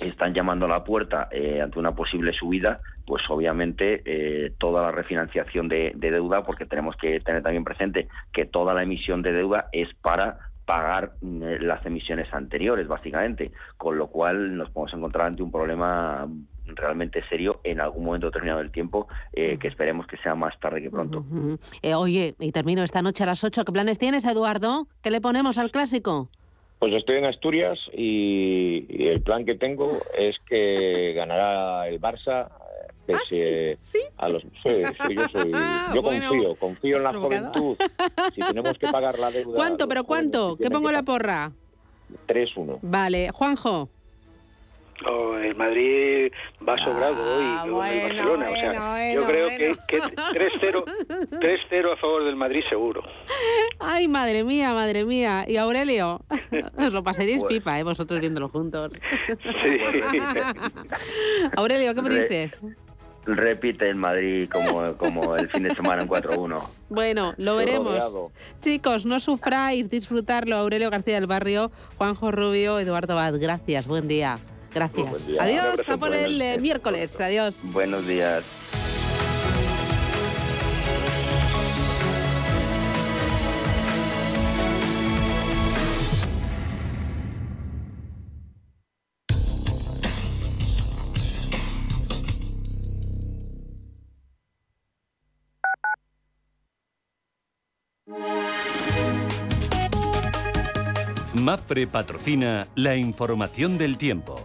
[0.00, 2.76] están llamando a la puerta eh, ante una posible subida,
[3.06, 8.44] pues obviamente eh, toda la refinanciación de, deuda, porque tenemos que tener también presente que
[8.44, 14.08] toda la emisión de deuda es para pagar mm, las emisiones anteriores, básicamente, con lo
[14.08, 16.28] cual nos podemos encontrar ante un problema
[16.64, 20.80] realmente serio en algún momento determinado del tiempo, eh, que esperemos que sea más tarde
[20.80, 21.24] que pronto.
[21.96, 23.64] oye, y termino esta noche a las 8.
[23.64, 24.86] ¿Qué planes tienes, Eduardo?
[25.02, 26.30] ¿Qué le ponemos al clásico?
[26.82, 32.48] Pues estoy en Asturias y, el plan que tengo es que ganará el Barça
[33.08, 34.00] ¿Ah, sí?
[34.16, 34.42] a los
[35.94, 37.76] yo confío confío en la juventud.
[38.34, 41.52] Si tenemos que pagar la deuda cuánto pero cuánto qué pongo la porra
[42.26, 43.88] 3-1 vale Juanjo
[45.06, 46.32] Oh, el Madrid
[46.66, 48.50] va sobrado hoy ah, con el Barcelona.
[48.50, 53.02] o sea, yo creo que, que 3-0 a favor del Madrid seguro.
[53.78, 55.44] Ay, madre mía, madre mía.
[55.48, 56.20] ¿Y Aurelio?
[56.76, 57.82] Os lo pasaréis pipa, ¿eh?
[57.82, 58.92] vosotros viéndolo juntos.
[59.42, 59.78] Sí.
[61.56, 62.60] Aurelio, ¿qué me dices?
[63.24, 66.60] repite el Madrid como, como el fin de semana en 4-1.
[66.88, 68.30] Bueno, lo veremos.
[68.60, 70.56] Chicos, no sufráis, disfrutarlo.
[70.56, 73.38] Aurelio García del Barrio, Juanjo Rubio, Eduardo Bad.
[73.38, 74.38] Gracias, buen día.
[74.74, 75.24] Gracias.
[75.38, 77.20] Adiós, a por el eh, miércoles.
[77.20, 77.56] Adiós.
[77.62, 78.44] Buenos días.
[101.42, 104.36] MAFRE patrocina la información del tiempo.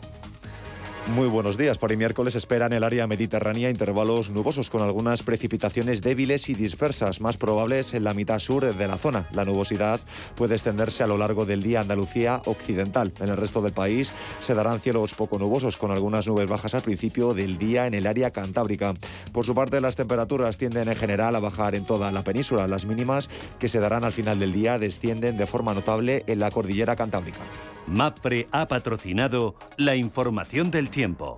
[1.15, 1.77] Muy buenos días.
[1.77, 7.21] Para el miércoles esperan el área mediterránea intervalos nubosos con algunas precipitaciones débiles y dispersas,
[7.21, 9.29] más probables en la mitad sur de la zona.
[9.31, 10.01] La nubosidad
[10.35, 13.13] puede extenderse a lo largo del día Andalucía occidental.
[13.21, 16.81] En el resto del país se darán cielos poco nubosos con algunas nubes bajas al
[16.81, 18.93] principio del día en el área cantábrica.
[19.31, 22.67] Por su parte, las temperaturas tienden en general a bajar en toda la península.
[22.67, 23.29] Las mínimas
[23.59, 27.39] que se darán al final del día descienden de forma notable en la cordillera cantábrica.
[27.87, 31.37] MAPFRE ha patrocinado la información del tiempo tiempo.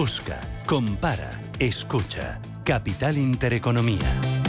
[0.00, 2.40] Busca, compara, escucha.
[2.64, 4.39] Capital Intereconomía.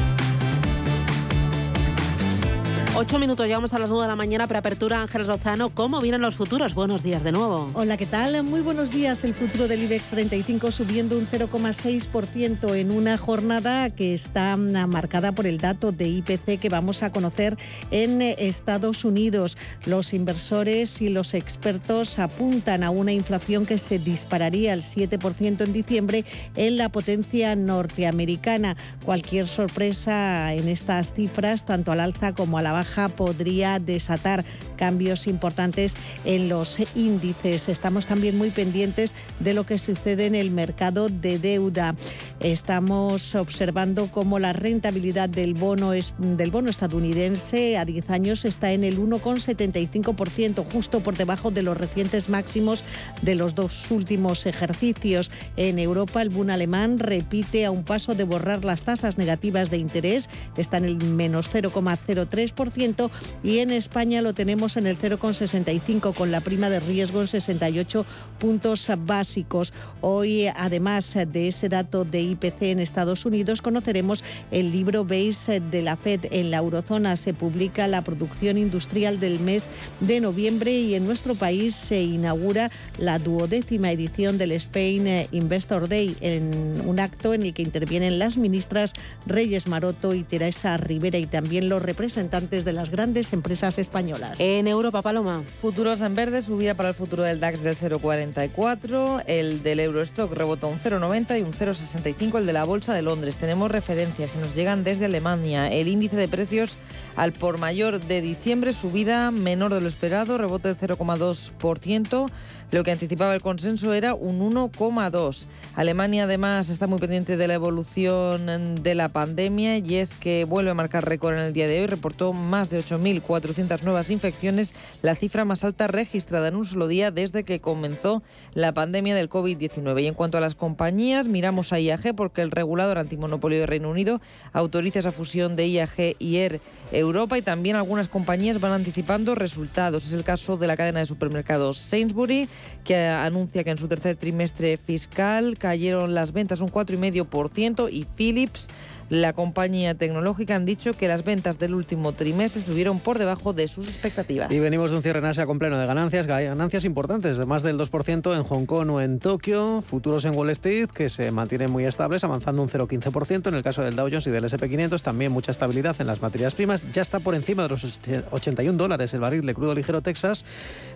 [2.93, 5.69] Ocho minutos, llegamos a las nueve de la mañana, preapertura Ángel Rozano.
[5.69, 6.73] ¿Cómo vienen los futuros?
[6.73, 7.71] Buenos días de nuevo.
[7.73, 8.43] Hola, ¿qué tal?
[8.43, 9.23] Muy buenos días.
[9.23, 15.47] El futuro del IBEX 35 subiendo un 0,6% en una jornada que está marcada por
[15.47, 17.57] el dato de IPC que vamos a conocer
[17.91, 19.57] en Estados Unidos.
[19.85, 25.73] Los inversores y los expertos apuntan a una inflación que se dispararía al 7% en
[25.73, 26.25] diciembre
[26.57, 28.75] en la potencia norteamericana.
[29.05, 32.80] Cualquier sorpresa en estas cifras, tanto al alza como a la baja,
[33.15, 34.45] podría desatar
[34.81, 37.69] cambios importantes en los índices.
[37.69, 41.95] Estamos también muy pendientes de lo que sucede en el mercado de deuda.
[42.39, 48.83] Estamos observando cómo la rentabilidad del bono, del bono estadounidense a 10 años está en
[48.83, 52.83] el 1,75%, justo por debajo de los recientes máximos
[53.21, 55.29] de los dos últimos ejercicios.
[55.57, 59.77] En Europa, el Bund alemán repite a un paso de borrar las tasas negativas de
[59.77, 60.27] interés,
[60.57, 63.09] está en el menos 0,03% 0,9%
[63.43, 68.05] y en España lo tenemos en el 0,65 con la prima de riesgo en 68
[68.39, 69.73] puntos básicos.
[70.01, 75.81] Hoy, además de ese dato de IPC en Estados Unidos, conoceremos el libro Base de
[75.81, 76.21] la Fed.
[76.31, 79.69] En la eurozona se publica la producción industrial del mes
[79.99, 86.15] de noviembre y en nuestro país se inaugura la duodécima edición del Spain Investor Day
[86.21, 88.93] en un acto en el que intervienen las ministras
[89.25, 94.39] Reyes Maroto y Teresa Rivera y también los representantes de las grandes empresas españolas.
[94.39, 95.43] En Europa, Paloma.
[95.61, 100.67] Futuros en verde, subida para el futuro del DAX del 0,44, el del Eurostock rebota
[100.67, 103.37] un 0,90 y un 0,65 el de la Bolsa de Londres.
[103.37, 105.69] Tenemos referencias que nos llegan desde Alemania.
[105.69, 106.77] El índice de precios
[107.15, 112.27] al por mayor de diciembre, subida menor de lo esperado, rebote del 0,2%.
[112.71, 115.47] Lo que anticipaba el consenso era un 1,2.
[115.75, 120.71] Alemania además está muy pendiente de la evolución de la pandemia y es que vuelve
[120.71, 121.87] a marcar récord en el día de hoy.
[121.87, 127.11] Reportó más de 8.400 nuevas infecciones, la cifra más alta registrada en un solo día
[127.11, 130.03] desde que comenzó la pandemia del COVID-19.
[130.03, 133.89] Y en cuanto a las compañías, miramos a IAG porque el regulador antimonopolio de Reino
[133.89, 134.21] Unido
[134.53, 136.61] autoriza esa fusión de IAG y Air
[136.93, 140.05] Europa y también algunas compañías van anticipando resultados.
[140.05, 142.47] Es el caso de la cadena de supermercados Sainsbury
[142.83, 148.67] que anuncia que en su tercer trimestre fiscal cayeron las ventas un 4,5% y Philips
[149.11, 153.67] la compañía tecnológica han dicho que las ventas del último trimestre estuvieron por debajo de
[153.67, 154.49] sus expectativas.
[154.53, 157.61] Y venimos de un cierre en Asia con pleno de ganancias, ganancias importantes de más
[157.61, 161.69] del 2% en Hong Kong o en Tokio, futuros en Wall Street que se mantienen
[161.69, 163.49] muy estables, avanzando un 0,15%.
[163.49, 166.55] En el caso del Dow Jones y del SP500 también mucha estabilidad en las materias
[166.55, 166.89] primas.
[166.93, 167.99] Ya está por encima de los
[168.31, 170.45] 81 dólares el barril de crudo ligero Texas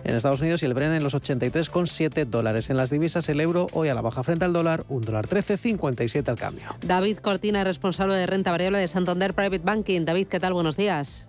[0.04, 2.70] en Estados Unidos y el Brent en los 83,7 dólares.
[2.70, 6.26] En las divisas el euro hoy a la baja frente al dólar, un dólar 13,57
[6.30, 6.74] al cambio.
[6.80, 10.04] David Cortina, responsable de renta variable de Santander Private Banking.
[10.04, 10.52] David, ¿qué tal?
[10.52, 11.28] Buenos días.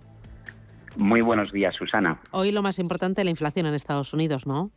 [0.96, 2.20] Muy buenos días, Susana.
[2.32, 4.70] Hoy lo más importante, la inflación en Estados Unidos, ¿no?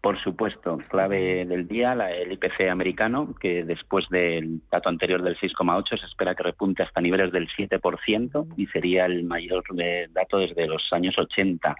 [0.00, 5.98] Por supuesto, clave del día, el IPC americano, que después del dato anterior del 6,8
[5.98, 9.64] se espera que repunte hasta niveles del 7% y sería el mayor
[10.10, 11.74] dato desde los años 80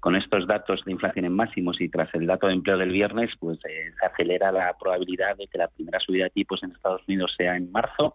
[0.00, 3.30] con estos datos de inflación en máximos y tras el dato de empleo del viernes,
[3.38, 7.02] pues eh, se acelera la probabilidad de que la primera subida de tipos en Estados
[7.06, 8.14] Unidos sea en marzo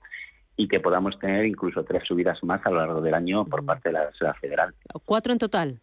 [0.57, 3.89] y que podamos tener incluso tres subidas más a lo largo del año por parte
[3.89, 4.73] de la Reserva Federal.
[5.05, 5.79] ¿Cuatro en total?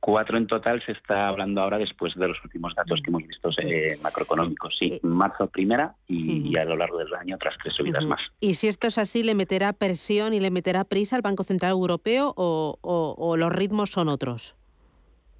[0.00, 3.50] Cuatro en total se está hablando ahora después de los últimos datos que hemos visto
[3.58, 4.74] eh, macroeconómicos.
[4.76, 8.20] Sí, marzo primera y, a lo largo del año otras tres subidas más.
[8.40, 11.72] ¿Y si esto es así, le meterá presión y le meterá prisa al Banco Central
[11.72, 14.56] Europeo o los ritmos son otros?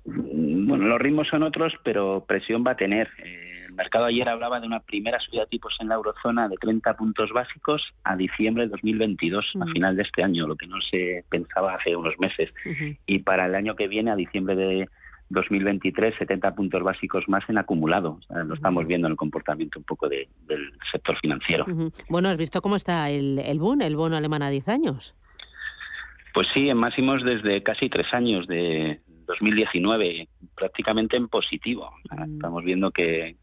[0.05, 3.09] Mm, bueno, los ritmos son otros, pero presión va a tener.
[3.19, 6.57] Eh, el mercado ayer hablaba de una primera subida de tipos en la eurozona de
[6.57, 10.81] 30 puntos básicos a diciembre de 2022, a final de este año, lo que no
[10.83, 12.53] se pensaba hace unos meses.
[13.07, 14.89] Y para el año que viene, a diciembre de
[15.31, 18.21] 2023, 70 puntos básicos más en acumulado.
[18.29, 20.29] lo estamos viendo en el comportamiento un poco del
[20.91, 21.65] sector financiero.
[22.11, 25.15] Bueno, ¿has visto cómo está el, el bono, el bono alemán a 10 años?
[26.35, 31.91] Pues sí, en máximos desde casi tres años de, 2019 prácticamente en positivo.
[32.11, 32.35] Mm.
[32.35, 33.37] Estamos viendo que,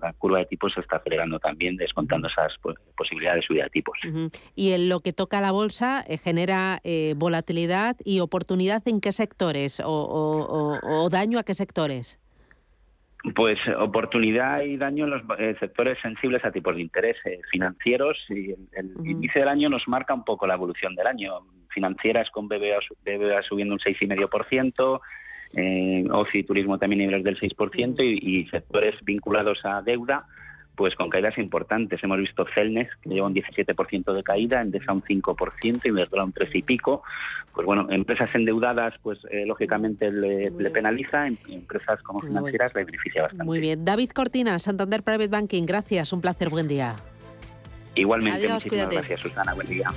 [0.00, 2.52] la curva de tipos se está acelerando también, descontando esas
[2.96, 3.98] posibilidades de subida de tipos.
[4.54, 9.00] Y en lo que toca a la bolsa, eh, genera eh, volatilidad y oportunidad en
[9.00, 12.18] qué sectores o, daño a qué sectores?
[13.34, 17.16] Pues oportunidad y daño en los eh, sectores sensibles a tipos de interés
[17.50, 21.40] financieros y el, inicio del año nos marca un poco la evolución del año.
[21.68, 25.00] Financieras con BBVA, subiendo un 6,5%,
[25.56, 30.24] eh, ocio y turismo también niveles del 6% y, sectores vinculados a deuda
[30.80, 32.02] pues con caídas importantes.
[32.02, 36.32] Hemos visto Celnes, que lleva un 17% de caída, Endesa un 5% y Verdura un
[36.32, 37.02] 3 y pico.
[37.52, 43.24] Pues bueno, empresas endeudadas, pues eh, lógicamente le, penaliza, em, empresas como financieras le beneficia
[43.24, 43.44] bastante.
[43.44, 43.84] Muy bien.
[43.84, 46.96] David Cortina, Santander Private Banking, gracias, un placer, buen día.
[47.94, 49.88] Igualmente, muchísimas gracias, Susana, buen día.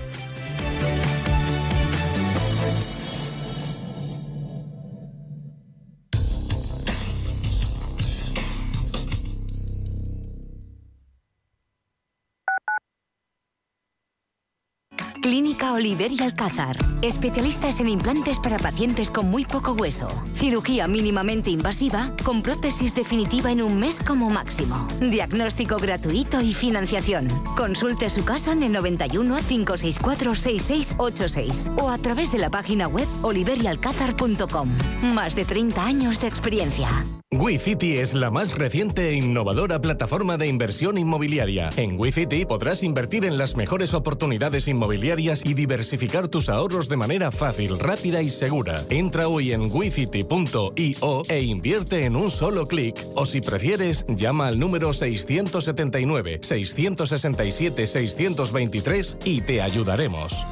[15.24, 16.76] Clínica Oliver y Alcázar.
[17.02, 20.10] Especialistas en implantes para pacientes con muy poco hueso.
[20.36, 24.86] Cirugía mínimamente invasiva con prótesis definitiva en un mes como máximo.
[25.00, 27.30] Diagnóstico gratuito y financiación.
[27.56, 33.08] Consulte su caso en el 91 564 6686 o a través de la página web
[33.22, 34.68] oliverialcázar.com.
[35.14, 36.90] Más de 30 años de experiencia.
[37.32, 41.72] WeCity es la más reciente e innovadora plataforma de inversión inmobiliaria.
[41.78, 47.32] En WeCity podrás invertir en las mejores oportunidades inmobiliarias y diversificar tus ahorros de manera
[47.32, 48.84] fácil, rápida y segura.
[48.90, 52.96] Entra hoy en wicity.io e invierte en un solo clic.
[53.16, 60.46] O si prefieres, llama al número 679 667 623 y te ayudaremos.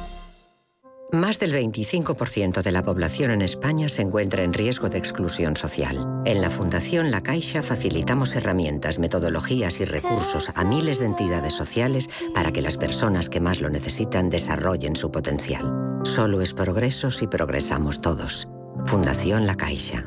[1.12, 6.22] Más del 25% de la población en España se encuentra en riesgo de exclusión social.
[6.24, 12.08] En la Fundación La Caixa facilitamos herramientas, metodologías y recursos a miles de entidades sociales
[12.32, 16.00] para que las personas que más lo necesitan desarrollen su potencial.
[16.04, 18.48] Solo es progreso si progresamos todos.
[18.86, 20.04] Fundación La Caixa.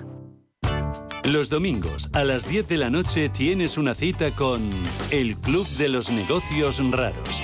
[1.24, 4.68] Los domingos a las 10 de la noche tienes una cita con
[5.12, 7.44] El Club de los Negocios Raros